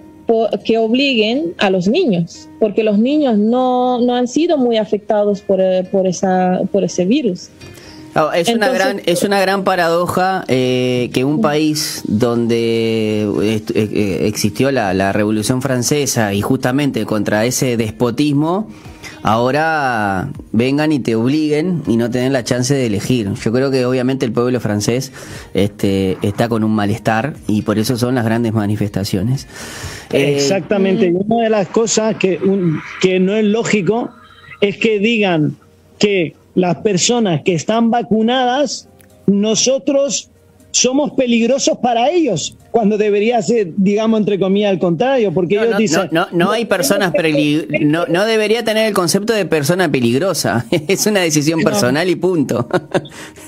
que 0.65 0.77
obliguen 0.79 1.53
a 1.59 1.69
los 1.69 1.87
niños, 1.87 2.49
porque 2.59 2.83
los 2.83 2.97
niños 2.97 3.37
no, 3.37 4.01
no 4.01 4.15
han 4.15 4.27
sido 4.27 4.57
muy 4.57 4.77
afectados 4.77 5.41
por, 5.41 5.59
por, 5.91 6.07
esa, 6.07 6.61
por 6.71 6.83
ese 6.83 7.05
virus. 7.05 7.49
Es, 8.33 8.49
una 8.49 8.69
gran, 8.69 9.01
es 9.05 9.21
una 9.21 9.39
gran 9.39 9.63
paradoja 9.63 10.43
eh, 10.47 11.11
que 11.13 11.23
un 11.23 11.41
país 11.41 12.01
donde 12.05 13.21
eh, 13.41 13.63
eh, 13.73 14.21
existió 14.23 14.71
la, 14.71 14.93
la, 14.93 15.13
Revolución 15.13 15.61
Francesa 15.61 16.33
y 16.33 16.41
justamente 16.41 17.05
contra 17.05 17.45
ese 17.45 17.77
despotismo, 17.77 18.67
ahora 19.23 20.29
vengan 20.51 20.91
y 20.91 20.99
te 20.99 21.15
obliguen 21.15 21.83
y 21.87 21.97
no 21.97 22.09
tienen 22.09 22.33
la 22.33 22.43
chance 22.43 22.73
de 22.73 22.85
elegir. 22.85 23.31
Yo 23.33 23.51
creo 23.51 23.71
que 23.71 23.85
obviamente 23.85 24.25
el 24.25 24.31
pueblo 24.31 24.59
francés 24.59 25.11
este, 25.53 26.17
está 26.21 26.49
con 26.49 26.63
un 26.63 26.71
malestar 26.71 27.35
y 27.47 27.61
por 27.61 27.79
eso 27.79 27.97
son 27.97 28.15
las 28.15 28.25
grandes 28.25 28.53
manifestaciones. 28.53 29.47
Exactamente. 30.11 31.11
Mm. 31.11 31.17
una 31.27 31.43
de 31.43 31.49
las 31.49 31.67
cosas 31.67 32.15
que, 32.15 32.39
que 33.01 33.19
no 33.19 33.35
es 33.35 33.45
lógico 33.45 34.09
es 34.59 34.77
que 34.77 34.99
digan 34.99 35.55
que 35.97 36.35
las 36.55 36.77
personas 36.77 37.41
que 37.43 37.53
están 37.53 37.91
vacunadas, 37.91 38.87
nosotros 39.27 40.29
somos 40.71 41.11
peligrosos 41.11 41.77
para 41.81 42.09
ellos 42.09 42.57
cuando 42.71 42.97
debería 42.97 43.41
ser, 43.41 43.73
digamos, 43.75 44.21
entre 44.21 44.39
comillas, 44.39 44.71
al 44.71 44.79
contrario, 44.79 45.33
porque 45.33 45.55
ellos 45.55 45.77
dicen... 45.77 46.09
No, 46.11 46.27
no, 46.31 46.51
hay 46.51 46.65
personas 46.65 47.13
no, 47.81 48.05
no 48.05 48.25
debería 48.25 48.63
tener 48.63 48.87
el 48.87 48.93
concepto 48.93 49.33
de 49.33 49.45
persona 49.45 49.91
peligrosa, 49.91 50.65
es 50.87 51.05
una 51.05 51.19
decisión 51.19 51.61
personal 51.61 52.09
y 52.09 52.15
punto. 52.15 52.67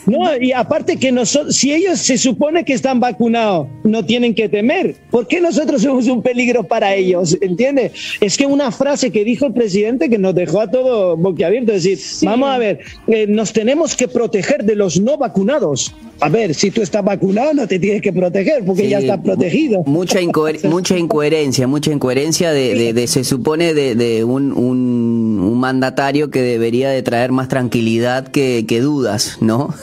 No, 0.05 0.35
y 0.37 0.51
aparte 0.51 0.97
que 0.97 1.13
nosotros, 1.13 1.55
si 1.55 1.71
ellos 1.71 1.97
se 1.99 2.17
supone 2.17 2.65
que 2.65 2.73
están 2.73 2.99
vacunados, 2.99 3.67
no 3.85 4.03
tienen 4.03 4.35
que 4.35 4.49
temer, 4.49 4.97
¿por 5.09 5.27
qué 5.27 5.39
nosotros 5.39 5.81
somos 5.81 6.07
un 6.07 6.21
peligro 6.21 6.65
para 6.65 6.93
ellos? 6.93 7.37
¿Entiendes? 7.39 7.93
Es 8.19 8.37
que 8.37 8.45
una 8.45 8.71
frase 8.71 9.11
que 9.11 9.23
dijo 9.23 9.45
el 9.45 9.53
presidente 9.53 10.09
que 10.09 10.17
nos 10.17 10.35
dejó 10.35 10.59
a 10.59 10.69
todo 10.69 11.15
boquiabierto, 11.15 11.71
es 11.71 11.83
decir, 11.83 12.27
vamos 12.27 12.49
a 12.49 12.57
ver, 12.57 12.79
eh, 13.07 13.27
nos 13.27 13.53
tenemos 13.53 13.95
que 13.95 14.09
proteger 14.09 14.65
de 14.65 14.75
los 14.75 14.99
no 14.99 15.17
vacunados. 15.17 15.93
A 16.19 16.29
ver, 16.29 16.53
si 16.53 16.71
tú 16.71 16.81
estás 16.81 17.03
vacunado 17.03 17.53
no 17.53 17.67
te 17.67 17.79
tienes 17.79 18.01
que 18.01 18.13
proteger 18.13 18.63
porque 18.63 18.87
ya 18.87 18.99
está 18.99 19.21
protegido. 19.21 19.83
Mucha, 19.85 20.19
mucha 20.63 20.97
incoherencia, 20.97 21.67
mucha 21.67 21.91
incoherencia 21.91 22.51
de, 22.51 23.07
se 23.07 23.23
supone 23.23 23.73
de, 23.73 24.23
un, 24.23 24.51
un, 24.53 25.59
mandatario 25.59 26.29
que 26.29 26.41
debería 26.41 26.89
de 26.89 27.01
traer 27.03 27.31
más 27.31 27.47
tranquilidad 27.47 28.27
que, 28.27 28.63
dudas, 28.81 29.37
¿no? 29.39 29.73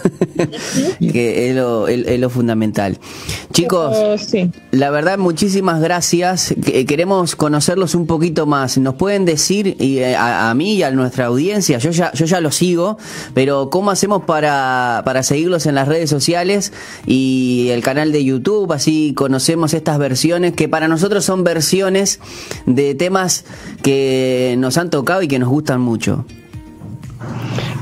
que 1.01 1.49
es 1.49 1.57
lo, 1.57 1.89
es, 1.89 2.21
lo, 2.21 2.29
fundamental. 2.29 2.99
Chicos, 3.53 3.97
la 4.73 4.91
verdad, 4.91 5.19
muchísimas 5.19 5.81
gracias. 5.81 6.55
Queremos 6.87 7.35
conocerlos 7.35 7.95
un 7.95 8.07
poquito 8.07 8.45
más. 8.47 8.77
¿Nos 8.79 8.95
pueden 8.95 9.25
decir, 9.25 9.77
y 9.81 9.99
eh, 9.99 10.17
a, 10.17 10.53
mí 10.55 10.75
y 10.75 10.83
a 10.83 10.91
nuestra 10.91 11.27
audiencia, 11.27 11.79
yo 11.79 11.91
ya, 11.91 12.13
yo 12.13 12.27
ya 12.27 12.41
lo 12.41 12.51
sigo, 12.51 12.99
pero 13.33 13.71
¿cómo 13.71 13.91
hacemos 13.91 14.25
para, 14.25 15.03
para 15.05 15.23
seguirlos 15.23 15.65
en 15.67 15.75
las 15.75 15.89
redes 15.89 16.11
sociales 16.11 16.20
y 17.07 17.69
el 17.71 17.83
canal 17.83 18.13
de 18.13 18.25
YouTube? 18.25 18.73
Así 18.73 19.15
conocemos 19.15 19.75
estas 19.75 19.99
versiones 19.99 20.53
que 20.53 20.69
para 20.69 20.89
nosotros 20.89 21.25
son 21.25 21.45
versiones 21.45 22.21
de 22.67 22.95
temas 22.95 23.45
que 23.83 24.55
nos 24.59 24.79
han 24.79 24.91
tocado 24.91 25.23
y 25.23 25.29
que 25.29 25.39
nos 25.39 25.49
gustan 25.49 25.81
mucho. 25.81 26.25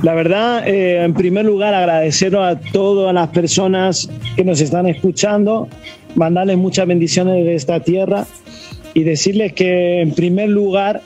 La 0.02 0.14
verdad, 0.14 0.66
eh, 0.68 1.02
en 1.02 1.12
primer 1.14 1.44
lugar, 1.44 1.74
agradecer 1.74 2.36
a 2.36 2.60
todas 2.60 3.12
las 3.12 3.28
personas 3.28 4.08
que 4.36 4.44
nos 4.44 4.60
están 4.60 4.86
escuchando, 4.86 5.68
mandarles 6.14 6.56
muchas 6.56 6.86
bendiciones 6.86 7.44
de 7.44 7.54
esta 7.56 7.80
tierra 7.80 8.26
y 8.94 9.02
decirles 9.02 9.52
que, 9.54 10.00
en 10.00 10.12
primer 10.12 10.50
lugar, 10.50 11.02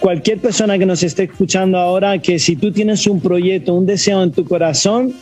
cualquier 0.00 0.38
persona 0.38 0.78
que 0.78 0.86
nos 0.86 1.02
esté 1.04 1.24
escuchando 1.24 1.78
ahora, 1.78 2.18
que 2.18 2.38
si 2.38 2.56
tú 2.56 2.72
tienes 2.72 3.06
un 3.06 3.20
proyecto, 3.20 3.74
un 3.74 3.86
deseo 3.86 4.22
en 4.22 4.32
tu 4.32 4.44
corazón, 4.44 5.12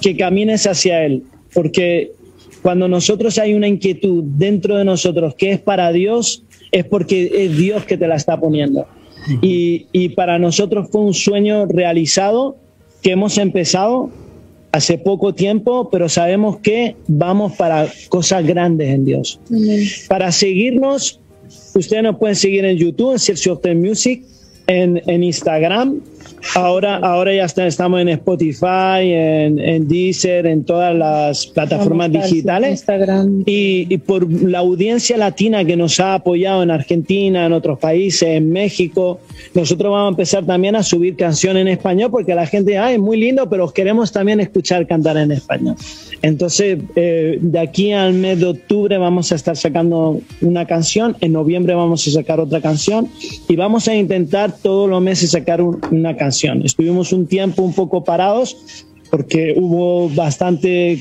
que 0.00 0.16
camines 0.16 0.66
hacia 0.66 1.04
él, 1.04 1.22
porque 1.54 2.12
cuando 2.62 2.88
nosotros 2.88 3.38
hay 3.38 3.54
una 3.54 3.68
inquietud 3.68 4.24
dentro 4.24 4.76
de 4.76 4.84
nosotros 4.84 5.34
que 5.34 5.52
es 5.52 5.60
para 5.60 5.92
Dios, 5.92 6.44
es 6.72 6.84
porque 6.84 7.30
es 7.32 7.56
Dios 7.56 7.84
que 7.84 7.96
te 7.96 8.06
la 8.06 8.16
está 8.16 8.38
poniendo. 8.38 8.86
Y, 9.42 9.86
y 9.92 10.10
para 10.10 10.38
nosotros 10.38 10.88
fue 10.90 11.02
un 11.02 11.14
sueño 11.14 11.66
realizado 11.66 12.56
que 13.02 13.12
hemos 13.12 13.38
empezado 13.38 14.10
hace 14.72 14.98
poco 14.98 15.34
tiempo, 15.34 15.88
pero 15.90 16.08
sabemos 16.08 16.58
que 16.58 16.96
vamos 17.06 17.56
para 17.56 17.88
cosas 18.08 18.46
grandes 18.46 18.88
en 18.88 19.04
Dios. 19.04 19.40
Para 20.08 20.30
seguirnos, 20.32 21.20
ustedes 21.74 22.02
nos 22.02 22.16
pueden 22.18 22.36
seguir 22.36 22.64
en 22.64 22.76
YouTube, 22.76 23.12
en 23.12 23.18
Sergio 23.18 23.60
Music, 23.74 24.24
en, 24.66 25.02
en 25.06 25.24
Instagram, 25.24 26.00
Ahora, 26.54 26.96
ahora 26.96 27.34
ya 27.34 27.44
estamos 27.44 28.00
en 28.00 28.08
Spotify, 28.10 29.00
en, 29.02 29.58
en, 29.58 29.88
Deezer, 29.88 30.46
en 30.46 30.64
todas 30.64 30.94
las 30.94 31.46
plataformas 31.46 32.12
digitales. 32.12 32.84
Y, 33.46 33.86
y, 33.88 33.98
por 33.98 34.30
la 34.30 34.60
audiencia 34.60 35.16
latina 35.16 35.64
que 35.64 35.76
nos 35.76 35.98
ha 36.00 36.14
apoyado 36.14 36.62
en 36.62 36.70
Argentina, 36.70 37.46
en 37.46 37.52
otros 37.52 37.78
países, 37.78 38.28
en 38.28 38.50
México, 38.50 39.20
nosotros 39.54 39.90
vamos 39.92 40.06
a 40.06 40.10
empezar 40.10 40.46
también 40.46 40.76
a 40.76 40.82
subir 40.82 41.16
canciones 41.16 41.62
en 41.62 41.68
español 41.68 42.10
porque 42.10 42.34
la 42.34 42.46
gente, 42.46 42.78
ay, 42.78 42.94
es 42.94 43.00
muy 43.00 43.16
lindo, 43.16 43.48
pero 43.48 43.68
queremos 43.72 44.12
también 44.12 44.40
escuchar 44.40 44.86
cantar 44.86 45.16
en 45.16 45.32
español. 45.32 45.76
Entonces, 46.22 46.78
eh, 46.96 47.38
de 47.40 47.58
aquí 47.58 47.92
al 47.92 48.14
mes 48.14 48.40
de 48.40 48.46
octubre 48.46 48.98
vamos 48.98 49.30
a 49.32 49.34
estar 49.34 49.56
sacando 49.56 50.20
una 50.40 50.66
canción, 50.66 51.16
en 51.20 51.32
noviembre 51.32 51.74
vamos 51.74 52.06
a 52.06 52.10
sacar 52.10 52.40
otra 52.40 52.60
canción 52.60 53.08
y 53.48 53.56
vamos 53.56 53.86
a 53.88 53.94
intentar 53.94 54.52
todos 54.52 54.88
los 54.88 55.00
meses 55.00 55.30
sacar 55.30 55.60
una 55.62 56.16
canción 56.16 56.27
Estuvimos 56.64 57.12
un 57.12 57.26
tiempo 57.26 57.62
un 57.62 57.72
poco 57.72 58.04
parados 58.04 58.84
porque 59.10 59.54
hubo 59.56 60.08
bastante 60.10 60.98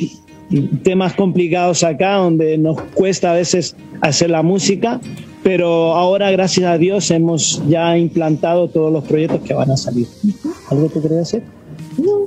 temas 0.84 1.14
complicados 1.14 1.84
acá 1.84 2.16
donde 2.16 2.58
nos 2.58 2.82
cuesta 2.94 3.32
a 3.32 3.36
veces 3.36 3.76
hacer 4.02 4.30
la 4.30 4.44
música, 4.44 5.02
pero 5.44 5.94
ahora 5.94 6.32
gracias 6.32 6.66
a 6.66 6.78
Dios 6.78 7.12
hemos 7.12 7.62
ya 7.68 7.98
implantado 7.98 8.70
todos 8.70 8.92
los 8.92 9.04
proyectos 9.04 9.42
que 9.42 9.54
van 9.54 9.72
a 9.72 9.78
salir. 9.78 10.08
¿Algo 10.70 10.90
que 10.90 11.02
querías 11.02 11.32
decir? 11.32 11.44
No. 11.98 12.26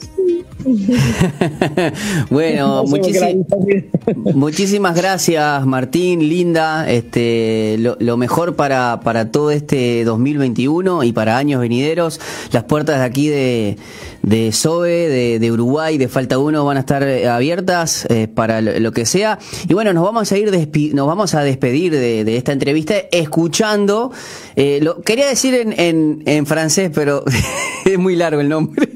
bueno, 2.31 2.85
muchísimas 4.35 4.95
gracias 4.95 5.67
Martín, 5.67 6.29
Linda, 6.29 6.91
este, 6.91 7.77
lo, 7.79 8.17
mejor 8.17 8.57
para, 8.57 9.01
para 9.01 9.31
todo 9.31 9.51
este 9.51 10.05
2021 10.05 11.05
y 11.05 11.13
para 11.13 11.37
años 11.37 11.61
venideros. 11.61 12.21
Las 12.53 12.65
puertas 12.65 12.99
de 12.99 13.05
aquí 13.05 13.29
de, 13.29 13.77
de 14.23 14.53
SOBE, 14.53 15.39
de, 15.39 15.53
Uruguay, 15.53 15.99
de 15.99 16.09
Falta 16.09 16.39
Uno 16.39 16.65
van 16.65 16.77
a 16.77 16.81
estar 16.81 17.03
eh, 17.03 17.29
abiertas 17.29 18.07
eh, 18.11 18.29
para 18.29 18.61
lo, 18.61 18.93
que 18.93 19.07
sea. 19.07 19.39
Y 19.69 19.75
bueno, 19.75 19.93
nos 19.93 20.05
vamos 20.05 20.31
a 20.33 20.39
ir 20.39 20.51
nos 20.95 21.07
vamos 21.07 21.35
a 21.35 21.43
despedir 21.43 21.93
de, 21.93 22.37
esta 22.37 22.53
entrevista 22.53 22.95
escuchando. 23.11 24.13
Eh, 24.57 24.81
lo 24.83 25.01
quería 25.01 25.27
decir 25.27 25.55
en, 25.55 25.79
en, 25.79 26.23
en 26.27 26.47
francés, 26.47 26.91
pero 26.95 27.25
es 27.85 27.99
muy 27.99 28.17
largo 28.17 28.41
el 28.41 28.49
nombre. 28.49 28.90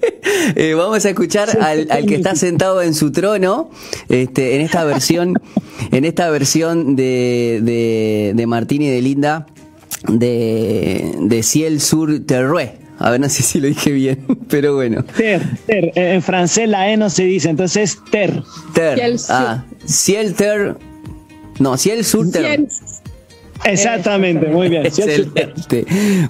Vamos 0.76 1.04
a 1.04 1.10
escuchar 1.10 1.58
al, 1.60 1.88
al, 1.90 2.06
que 2.06 2.14
está 2.14 2.34
sentado 2.34 2.82
en 2.82 2.94
su 2.94 3.12
trono, 3.12 3.70
este, 4.08 4.56
en 4.56 4.60
esta 4.60 4.84
versión, 4.84 5.40
en 5.90 6.04
esta 6.04 6.30
versión 6.30 6.96
de, 6.96 7.60
de, 7.62 8.32
de 8.34 8.46
Martín 8.46 8.82
y 8.82 8.88
de 8.88 9.02
Linda 9.02 9.46
de, 10.08 11.14
de 11.20 11.42
Ciel 11.42 11.80
sur 11.80 12.20
Terre. 12.26 12.78
A 12.98 13.10
ver, 13.10 13.20
no 13.20 13.28
sé 13.28 13.42
si 13.42 13.60
lo 13.60 13.66
dije 13.68 13.90
bien, 13.90 14.24
pero 14.48 14.74
bueno. 14.74 15.04
Ter, 15.04 15.42
ter. 15.66 15.92
En 15.94 16.22
francés 16.22 16.68
la 16.68 16.90
E 16.90 16.96
no 16.96 17.10
se 17.10 17.24
dice, 17.24 17.50
entonces 17.50 17.98
ter. 18.10 18.42
Ter. 18.72 19.16
Ah, 19.28 19.64
ciel 19.84 20.34
ter. 20.34 20.76
No, 21.58 21.76
ciel 21.76 22.04
sur 22.04 22.30
ter. 22.30 22.66
Exactamente, 23.64 24.48
muy 24.48 24.68
bien. 24.68 24.86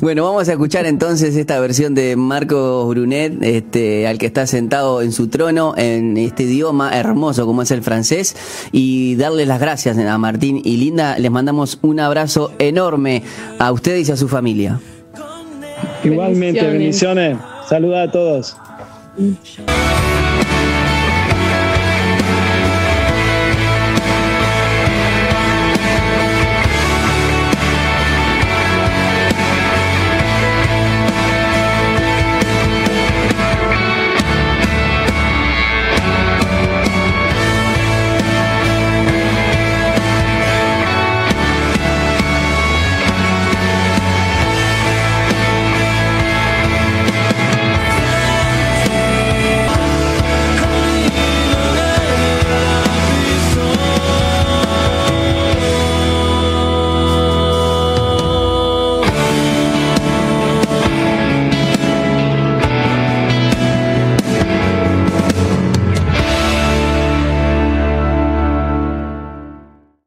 Bueno, 0.00 0.24
vamos 0.24 0.48
a 0.48 0.52
escuchar 0.52 0.86
entonces 0.86 1.36
esta 1.36 1.58
versión 1.60 1.94
de 1.94 2.16
Marcos 2.16 2.88
Brunet, 2.88 3.42
este, 3.42 4.06
al 4.06 4.18
que 4.18 4.26
está 4.26 4.46
sentado 4.46 5.02
en 5.02 5.12
su 5.12 5.28
trono 5.28 5.74
en 5.76 6.16
este 6.16 6.44
idioma 6.44 6.96
hermoso 6.96 7.46
como 7.46 7.62
es 7.62 7.70
el 7.70 7.82
francés, 7.82 8.36
y 8.72 9.16
darles 9.16 9.48
las 9.48 9.60
gracias 9.60 9.98
a 9.98 10.18
Martín 10.18 10.60
y 10.64 10.76
Linda. 10.76 11.18
Les 11.18 11.30
mandamos 11.30 11.78
un 11.82 12.00
abrazo 12.00 12.52
enorme 12.58 13.22
a 13.58 13.72
ustedes 13.72 14.08
y 14.08 14.12
a 14.12 14.16
su 14.16 14.28
familia. 14.28 14.80
Igualmente, 16.04 16.64
bendiciones. 16.66 17.38
Saluda 17.68 18.02
a 18.02 18.10
todos. 18.10 18.56